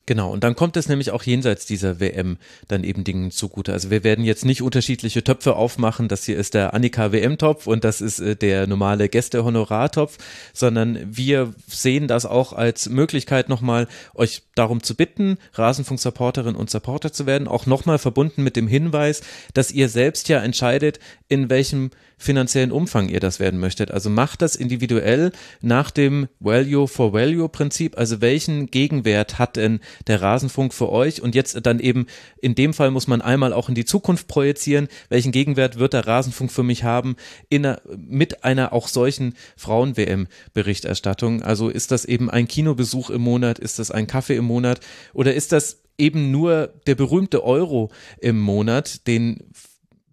Genau, 0.07 0.31
und 0.31 0.45
dann 0.45 0.55
kommt 0.55 0.77
es 0.77 0.89
nämlich 0.89 1.11
auch 1.11 1.25
jenseits 1.25 1.67
dieser 1.67 1.99
WM 1.99 2.39
dann 2.69 2.85
eben 2.85 3.03
Dingen 3.03 3.33
zugute. 3.33 3.73
Also 3.73 3.91
wir 3.91 4.05
werden 4.05 4.25
jetzt 4.25 4.45
nicht 4.45 4.63
unterschiedliche 4.63 5.25
Töpfe 5.25 5.57
aufmachen, 5.57 6.07
das 6.07 6.25
hier 6.25 6.37
ist 6.37 6.55
der 6.55 6.75
Annika 6.75 7.11
WM-Topf 7.11 7.67
und 7.67 7.83
das 7.83 8.01
ist 8.01 8.21
äh, 8.21 8.37
der 8.37 8.69
normale 8.69 9.09
Gäste-Honorar-Topf, 9.09 10.17
sondern 10.53 11.01
wir 11.05 11.55
sehen 11.67 12.07
das 12.07 12.25
auch 12.25 12.53
als 12.53 12.89
Möglichkeit 12.89 13.49
nochmal, 13.49 13.89
euch 14.15 14.43
darum 14.55 14.81
zu 14.81 14.95
bitten, 14.95 15.39
Rasenfunk-Supporterin 15.55 16.55
und 16.55 16.71
Supporter 16.71 17.13
zu 17.13 17.27
werden, 17.27 17.49
auch 17.49 17.67
nochmal 17.67 17.99
verbunden 17.99 18.45
mit 18.45 18.55
dem 18.55 18.69
Hinweis, 18.69 19.23
dass 19.55 19.73
ihr 19.73 19.89
selbst 19.89 20.29
ja 20.29 20.39
entscheidet, 20.39 21.01
in 21.29 21.51
welchem 21.51 21.91
finanziellen 22.19 22.73
Umfang 22.73 23.09
ihr 23.09 23.21
das 23.21 23.41
werden 23.41 23.61
möchtet. 23.61 23.91
Also 23.91 24.09
macht 24.09 24.41
das 24.41 24.57
individuell 24.57 25.33
nach 25.61 25.91
dem 25.91 26.29
Value 26.41 26.89
for 26.89 27.13
Value 27.13 27.49
Prinzip. 27.49 27.99
Also 27.99 28.21
welchen 28.21 28.67
Gegenwert 28.71 29.39
hat 29.39 29.57
denn 29.57 29.81
der 30.07 30.23
Rasenfunk 30.23 30.73
für 30.73 30.91
euch? 30.91 31.21
Und 31.21 31.35
jetzt 31.35 31.59
dann 31.67 31.79
eben 31.79 32.07
in 32.41 32.55
dem 32.55 32.73
Fall 32.73 32.91
muss 32.91 33.07
man 33.07 33.21
einmal 33.21 33.53
auch 33.53 33.69
in 33.69 33.75
die 33.75 33.85
Zukunft 33.85 34.29
projizieren. 34.29 34.89
Welchen 35.09 35.33
Gegenwert 35.33 35.79
wird 35.79 35.93
der 35.93 36.07
Rasenfunk 36.07 36.51
für 36.51 36.63
mich 36.63 36.85
haben 36.85 37.17
in 37.51 37.67
einer, 37.67 37.81
mit 37.97 38.45
einer 38.45 38.73
auch 38.73 38.89
solchen 38.89 39.35
Frauen-WM 39.57 40.27
Berichterstattung? 40.55 41.43
Also 41.43 41.69
ist 41.69 41.91
das 41.91 42.07
eben 42.07 42.31
ein 42.31 42.49
Kinobesuch 42.49 43.11
im 43.11 43.21
Monat? 43.21 43.59
Ist 43.59 43.79
das 43.79 43.91
ein 43.91 44.07
Kaffee 44.07 44.37
im 44.37 44.47
Monat? 44.47 44.81
Oder 45.13 45.35
ist 45.35 45.53
das 45.53 45.83
eben 45.99 46.31
nur 46.31 46.73
der 46.87 46.95
berühmte 46.95 47.45
Euro 47.45 47.91
im 48.21 48.39
Monat, 48.39 49.07
den 49.07 49.43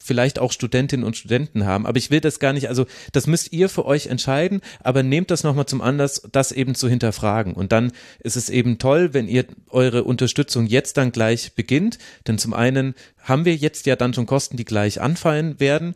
vielleicht 0.04 0.40
auch 0.40 0.52
Studentinnen 0.52 1.06
und 1.06 1.16
Studenten 1.16 1.66
haben. 1.66 1.86
Aber 1.86 1.98
ich 1.98 2.12
will 2.12 2.20
das 2.20 2.40
gar 2.40 2.54
nicht, 2.54 2.70
also 2.70 2.86
das 3.12 3.28
müsst 3.28 3.54
ihr 3.54 3.70
für 3.70 3.86
euch 3.86 4.08
entscheiden, 4.08 4.62
aber 4.82 5.04
nehmt 5.04 5.32
das 5.32 5.44
nochmal 5.44 5.66
zum 5.66 5.82
Anlass, 5.82 6.22
das 6.32 6.52
eben 6.52 6.76
zu 6.76 6.90
hinterfragen. 6.90 7.54
Und 7.54 7.72
dann 7.72 7.92
ist 8.20 8.36
es 8.36 8.50
eben 8.50 8.78
toll, 8.78 9.14
wenn 9.14 9.28
ihr 9.28 9.46
eure 9.70 10.04
Unterstützung 10.04 10.68
jetzt 10.68 10.98
dann 10.98 11.12
gleich 11.12 11.54
beginnt. 11.56 11.98
Denn 12.28 12.38
zum 12.38 12.54
einen 12.54 12.96
haben 13.20 13.46
wir 13.46 13.56
jetzt 13.56 13.86
ja 13.86 13.96
dann 13.96 14.14
schon 14.14 14.26
Kosten, 14.26 14.58
die 14.58 14.66
gleich 14.66 15.00
anfallen 15.00 15.60
werden. 15.60 15.96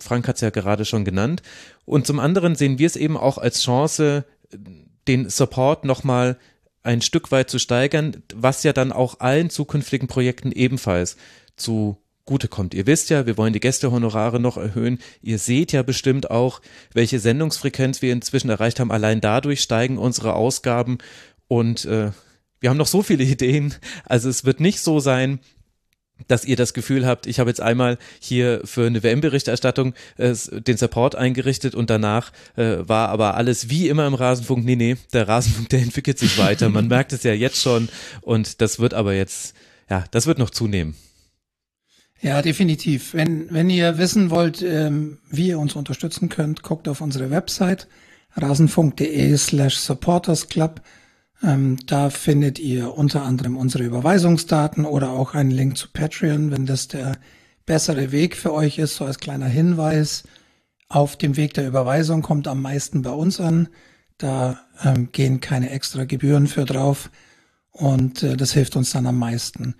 Frank 0.00 0.26
hat 0.28 0.36
es 0.36 0.40
ja 0.40 0.50
gerade 0.50 0.84
schon 0.84 1.04
genannt. 1.04 1.42
Und 1.84 2.06
zum 2.06 2.18
anderen 2.18 2.54
sehen 2.54 2.78
wir 2.78 2.86
es 2.86 2.96
eben 2.96 3.16
auch 3.16 3.38
als 3.38 3.62
Chance, 3.62 4.24
den 5.08 5.28
Support 5.28 5.84
nochmal 5.84 6.38
ein 6.82 7.00
Stück 7.00 7.30
weit 7.30 7.50
zu 7.50 7.58
steigern, 7.58 8.22
was 8.34 8.62
ja 8.62 8.72
dann 8.72 8.92
auch 8.92 9.20
allen 9.20 9.50
zukünftigen 9.50 10.08
Projekten 10.08 10.50
ebenfalls 10.52 11.16
zu 11.56 12.01
Gute 12.24 12.46
kommt. 12.46 12.72
Ihr 12.74 12.86
wisst 12.86 13.10
ja, 13.10 13.26
wir 13.26 13.36
wollen 13.36 13.52
die 13.52 13.60
Gästehonorare 13.60 14.38
noch 14.38 14.56
erhöhen. 14.56 14.98
Ihr 15.22 15.38
seht 15.38 15.72
ja 15.72 15.82
bestimmt 15.82 16.30
auch, 16.30 16.60
welche 16.94 17.18
Sendungsfrequenz 17.18 18.00
wir 18.00 18.12
inzwischen 18.12 18.48
erreicht 18.48 18.78
haben. 18.78 18.92
Allein 18.92 19.20
dadurch 19.20 19.60
steigen 19.60 19.98
unsere 19.98 20.34
Ausgaben 20.34 20.98
und 21.48 21.84
äh, 21.84 22.12
wir 22.60 22.70
haben 22.70 22.76
noch 22.76 22.86
so 22.86 23.02
viele 23.02 23.24
Ideen. 23.24 23.74
Also 24.04 24.28
es 24.28 24.44
wird 24.44 24.60
nicht 24.60 24.80
so 24.80 25.00
sein, 25.00 25.40
dass 26.28 26.44
ihr 26.44 26.56
das 26.56 26.74
Gefühl 26.74 27.06
habt, 27.06 27.26
ich 27.26 27.40
habe 27.40 27.50
jetzt 27.50 27.60
einmal 27.60 27.98
hier 28.20 28.60
für 28.64 28.86
eine 28.86 29.02
WM-Berichterstattung 29.02 29.94
äh, 30.16 30.34
den 30.34 30.76
Support 30.76 31.16
eingerichtet 31.16 31.74
und 31.74 31.90
danach 31.90 32.32
äh, 32.56 32.76
war 32.80 33.08
aber 33.08 33.34
alles 33.34 33.68
wie 33.68 33.88
immer 33.88 34.06
im 34.06 34.14
Rasenfunk. 34.14 34.64
Nee, 34.64 34.76
nee, 34.76 34.96
der 35.12 35.26
Rasenfunk, 35.26 35.68
der 35.70 35.80
entwickelt 35.80 36.18
sich 36.18 36.38
weiter. 36.38 36.68
Man 36.68 36.88
merkt 36.88 37.12
es 37.12 37.24
ja 37.24 37.32
jetzt 37.32 37.60
schon 37.60 37.88
und 38.20 38.60
das 38.60 38.78
wird 38.78 38.94
aber 38.94 39.14
jetzt, 39.14 39.54
ja, 39.90 40.04
das 40.10 40.26
wird 40.26 40.38
noch 40.38 40.50
zunehmen. 40.50 40.94
Ja, 42.22 42.40
definitiv. 42.40 43.14
Wenn, 43.14 43.52
wenn 43.52 43.68
ihr 43.68 43.98
wissen 43.98 44.30
wollt, 44.30 44.62
ähm, 44.62 45.18
wie 45.28 45.48
ihr 45.48 45.58
uns 45.58 45.74
unterstützen 45.74 46.28
könnt, 46.28 46.62
guckt 46.62 46.86
auf 46.86 47.00
unsere 47.00 47.30
Website 47.30 47.88
rasenfunk.de 48.36 49.36
slash 49.36 49.76
supportersclub. 49.76 50.80
Ähm, 51.42 51.78
da 51.86 52.10
findet 52.10 52.60
ihr 52.60 52.96
unter 52.96 53.24
anderem 53.24 53.56
unsere 53.56 53.82
Überweisungsdaten 53.82 54.84
oder 54.84 55.10
auch 55.10 55.34
einen 55.34 55.50
Link 55.50 55.76
zu 55.76 55.88
Patreon, 55.92 56.52
wenn 56.52 56.64
das 56.64 56.86
der 56.86 57.18
bessere 57.66 58.12
Weg 58.12 58.36
für 58.36 58.52
euch 58.54 58.78
ist, 58.78 58.94
so 58.94 59.04
als 59.04 59.18
kleiner 59.18 59.46
Hinweis. 59.46 60.22
Auf 60.88 61.16
dem 61.16 61.36
Weg 61.36 61.54
der 61.54 61.66
Überweisung 61.66 62.22
kommt 62.22 62.46
am 62.46 62.62
meisten 62.62 63.02
bei 63.02 63.10
uns 63.10 63.40
an. 63.40 63.68
Da 64.18 64.60
ähm, 64.84 65.08
gehen 65.10 65.40
keine 65.40 65.70
extra 65.70 66.04
Gebühren 66.04 66.46
für 66.46 66.66
drauf 66.66 67.10
und 67.72 68.22
äh, 68.22 68.36
das 68.36 68.52
hilft 68.52 68.76
uns 68.76 68.92
dann 68.92 69.06
am 69.06 69.18
meisten. 69.18 69.74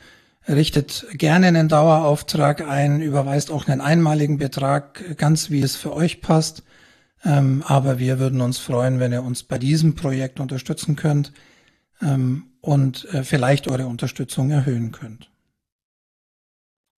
Richtet 0.48 1.06
gerne 1.12 1.46
einen 1.46 1.68
Dauerauftrag 1.68 2.66
ein, 2.66 3.00
überweist 3.00 3.50
auch 3.50 3.68
einen 3.68 3.80
einmaligen 3.80 4.38
Betrag, 4.38 5.16
ganz 5.16 5.50
wie 5.50 5.60
es 5.60 5.76
für 5.76 5.92
euch 5.92 6.20
passt. 6.20 6.64
Ähm, 7.24 7.62
aber 7.66 7.98
wir 7.98 8.18
würden 8.18 8.40
uns 8.40 8.58
freuen, 8.58 8.98
wenn 8.98 9.12
ihr 9.12 9.22
uns 9.22 9.44
bei 9.44 9.58
diesem 9.58 9.94
Projekt 9.94 10.40
unterstützen 10.40 10.96
könnt 10.96 11.32
ähm, 12.00 12.46
und 12.60 13.04
äh, 13.14 13.22
vielleicht 13.22 13.68
eure 13.68 13.86
Unterstützung 13.86 14.50
erhöhen 14.50 14.90
könnt. 14.90 15.30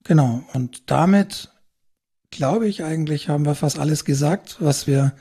Genau, 0.04 0.42
und 0.54 0.90
damit 0.90 1.50
glaube 2.30 2.66
ich 2.66 2.84
eigentlich, 2.84 3.28
haben 3.28 3.44
wir 3.44 3.54
fast 3.54 3.78
alles 3.78 4.04
gesagt, 4.04 4.56
was 4.60 4.86
wir 4.86 5.12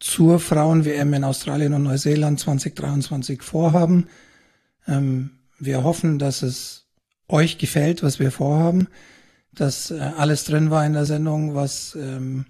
zur 0.00 0.38
Frauen-WM 0.38 1.14
in 1.14 1.24
Australien 1.24 1.72
und 1.72 1.84
Neuseeland 1.84 2.38
2023 2.38 3.42
vorhaben. 3.42 4.08
Ähm, 4.86 5.38
wir 5.58 5.84
hoffen, 5.84 6.18
dass 6.18 6.42
es 6.42 6.83
euch 7.28 7.58
gefällt, 7.58 8.02
was 8.02 8.18
wir 8.18 8.30
vorhaben, 8.30 8.88
dass 9.52 9.90
äh, 9.90 9.98
alles 9.98 10.44
drin 10.44 10.70
war 10.70 10.84
in 10.84 10.92
der 10.92 11.06
Sendung, 11.06 11.54
was 11.54 11.96
ähm, 12.00 12.46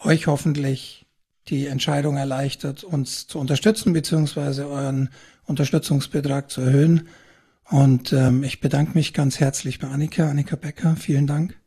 euch 0.00 0.26
hoffentlich 0.26 1.06
die 1.48 1.66
Entscheidung 1.66 2.16
erleichtert, 2.16 2.84
uns 2.84 3.26
zu 3.26 3.38
unterstützen, 3.38 3.92
beziehungsweise 3.92 4.68
euren 4.68 5.10
Unterstützungsbetrag 5.44 6.50
zu 6.50 6.62
erhöhen. 6.62 7.08
Und 7.68 8.12
ähm, 8.12 8.44
ich 8.44 8.60
bedanke 8.60 8.92
mich 8.94 9.12
ganz 9.12 9.40
herzlich 9.40 9.78
bei 9.78 9.88
Annika, 9.88 10.28
Annika 10.28 10.56
Becker. 10.56 10.96
Vielen 10.96 11.26
Dank. 11.26 11.58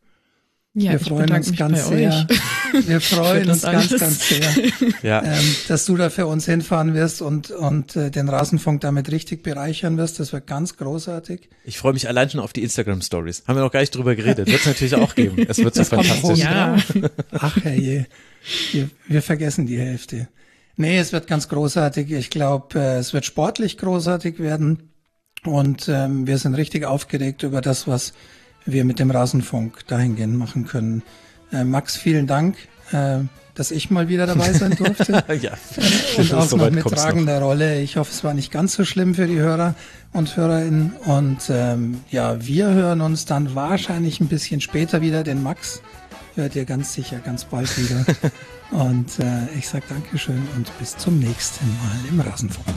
Ja, 0.80 0.92
wir 0.92 1.00
freuen 1.00 1.32
uns 1.34 1.56
ganz 1.56 1.88
sehr. 1.88 2.28
Wir 2.86 3.02
freuen 3.02 3.50
uns 3.50 3.64
ganz, 3.64 3.98
ganz 3.98 4.30
sehr, 4.30 4.48
ja. 5.02 5.24
ähm, 5.24 5.56
dass 5.68 5.86
du 5.86 5.98
da 5.98 6.12
für 6.12 6.28
uns 6.28 6.46
hinfahren 6.46 6.94
wirst 6.94 7.24
und, 7.24 7.50
und 7.50 7.96
äh, 7.96 8.12
den 8.12 8.30
Rasenfunk 8.30 8.82
damit 8.82 9.12
richtig 9.12 9.42
bereichern 9.42 9.98
wirst. 9.98 10.20
Das 10.20 10.34
wird 10.34 10.46
ganz 10.46 10.78
großartig. 10.78 11.50
Ich 11.64 11.80
freue 11.80 11.94
mich 11.94 12.08
allein 12.08 12.30
schon 12.30 12.42
auf 12.42 12.54
die 12.54 12.62
Instagram 12.62 13.02
Stories. 13.02 13.44
Haben 13.48 13.56
wir 13.58 13.64
noch 13.64 13.72
gar 13.72 13.80
nicht 13.80 13.96
drüber 13.96 14.16
geredet. 14.16 14.46
Wird 14.46 14.60
es 14.60 14.68
natürlich 14.68 14.94
auch 14.94 15.16
geben. 15.16 15.48
Es 15.50 15.58
wird 15.58 15.74
so 15.74 15.84
fantastisch. 15.84 16.38
Ja. 16.38 16.78
Ach 17.32 17.58
herrje, 17.64 18.06
wir, 18.72 18.90
wir 19.08 19.24
vergessen 19.24 19.66
die 19.66 19.80
Hälfte. 19.80 20.28
Nee, 20.76 21.00
es 21.00 21.12
wird 21.12 21.26
ganz 21.26 21.50
großartig. 21.50 22.12
Ich 22.12 22.30
glaube, 22.30 22.80
äh, 22.80 22.98
es 22.98 23.14
wird 23.14 23.26
sportlich 23.26 23.80
großartig 23.80 24.38
werden. 24.38 24.92
Und 25.44 25.90
ähm, 25.90 26.28
wir 26.28 26.38
sind 26.38 26.54
richtig 26.54 26.86
aufgeregt 26.86 27.42
über 27.42 27.62
das, 27.62 27.88
was 27.88 28.14
wir 28.68 28.86
mit 28.86 29.00
dem 29.00 29.12
Rasenfunk 29.12 29.88
dahingehend 29.88 30.38
machen 30.38 30.66
können. 30.66 31.04
Äh, 31.52 31.64
Max, 31.64 31.96
vielen 31.96 32.28
Dank, 32.28 32.56
äh, 32.92 33.20
dass 33.56 33.72
ich 33.72 33.90
mal 33.90 34.08
wieder 34.10 34.28
dabei 34.28 34.54
sein 34.54 34.72
durfte. 34.78 35.24
ja, 35.42 35.52
äh, 35.52 36.22
und 36.22 36.34
auch 36.34 36.46
so 36.46 36.58
noch 36.58 36.70
mit 36.70 36.86
tragender. 36.86 37.42
Rolle. 37.42 37.82
Ich 37.82 37.98
hoffe, 37.98 38.12
es 38.12 38.24
war 38.24 38.34
nicht 38.34 38.52
ganz 38.52 38.74
so 38.74 38.86
schlimm 38.86 39.16
für 39.16 39.28
die 39.28 39.40
Hörer 39.40 39.76
und 40.14 40.36
Hörerinnen. 40.36 40.94
Und 41.06 41.50
ähm, 41.50 42.02
ja, 42.12 42.46
wir 42.46 42.70
hören 42.70 43.02
uns 43.02 43.26
dann 43.26 43.56
wahrscheinlich 43.56 44.20
ein 44.20 44.28
bisschen 44.28 44.62
später 44.62 45.02
wieder. 45.02 45.24
Den 45.24 45.42
Max 45.42 45.82
hört 46.36 46.56
ihr 46.56 46.66
ganz 46.66 46.94
sicher 46.94 47.20
ganz 47.20 47.46
bald 47.46 47.78
wieder. 47.78 48.06
Und 48.72 49.20
äh, 49.20 49.58
ich 49.58 49.68
sage 49.68 49.86
Dankeschön 49.88 50.46
und 50.58 50.78
bis 50.78 50.98
zum 50.98 51.20
nächsten 51.20 51.66
Mal 51.66 52.10
im 52.10 52.20
Rasenfunk. 52.20 52.68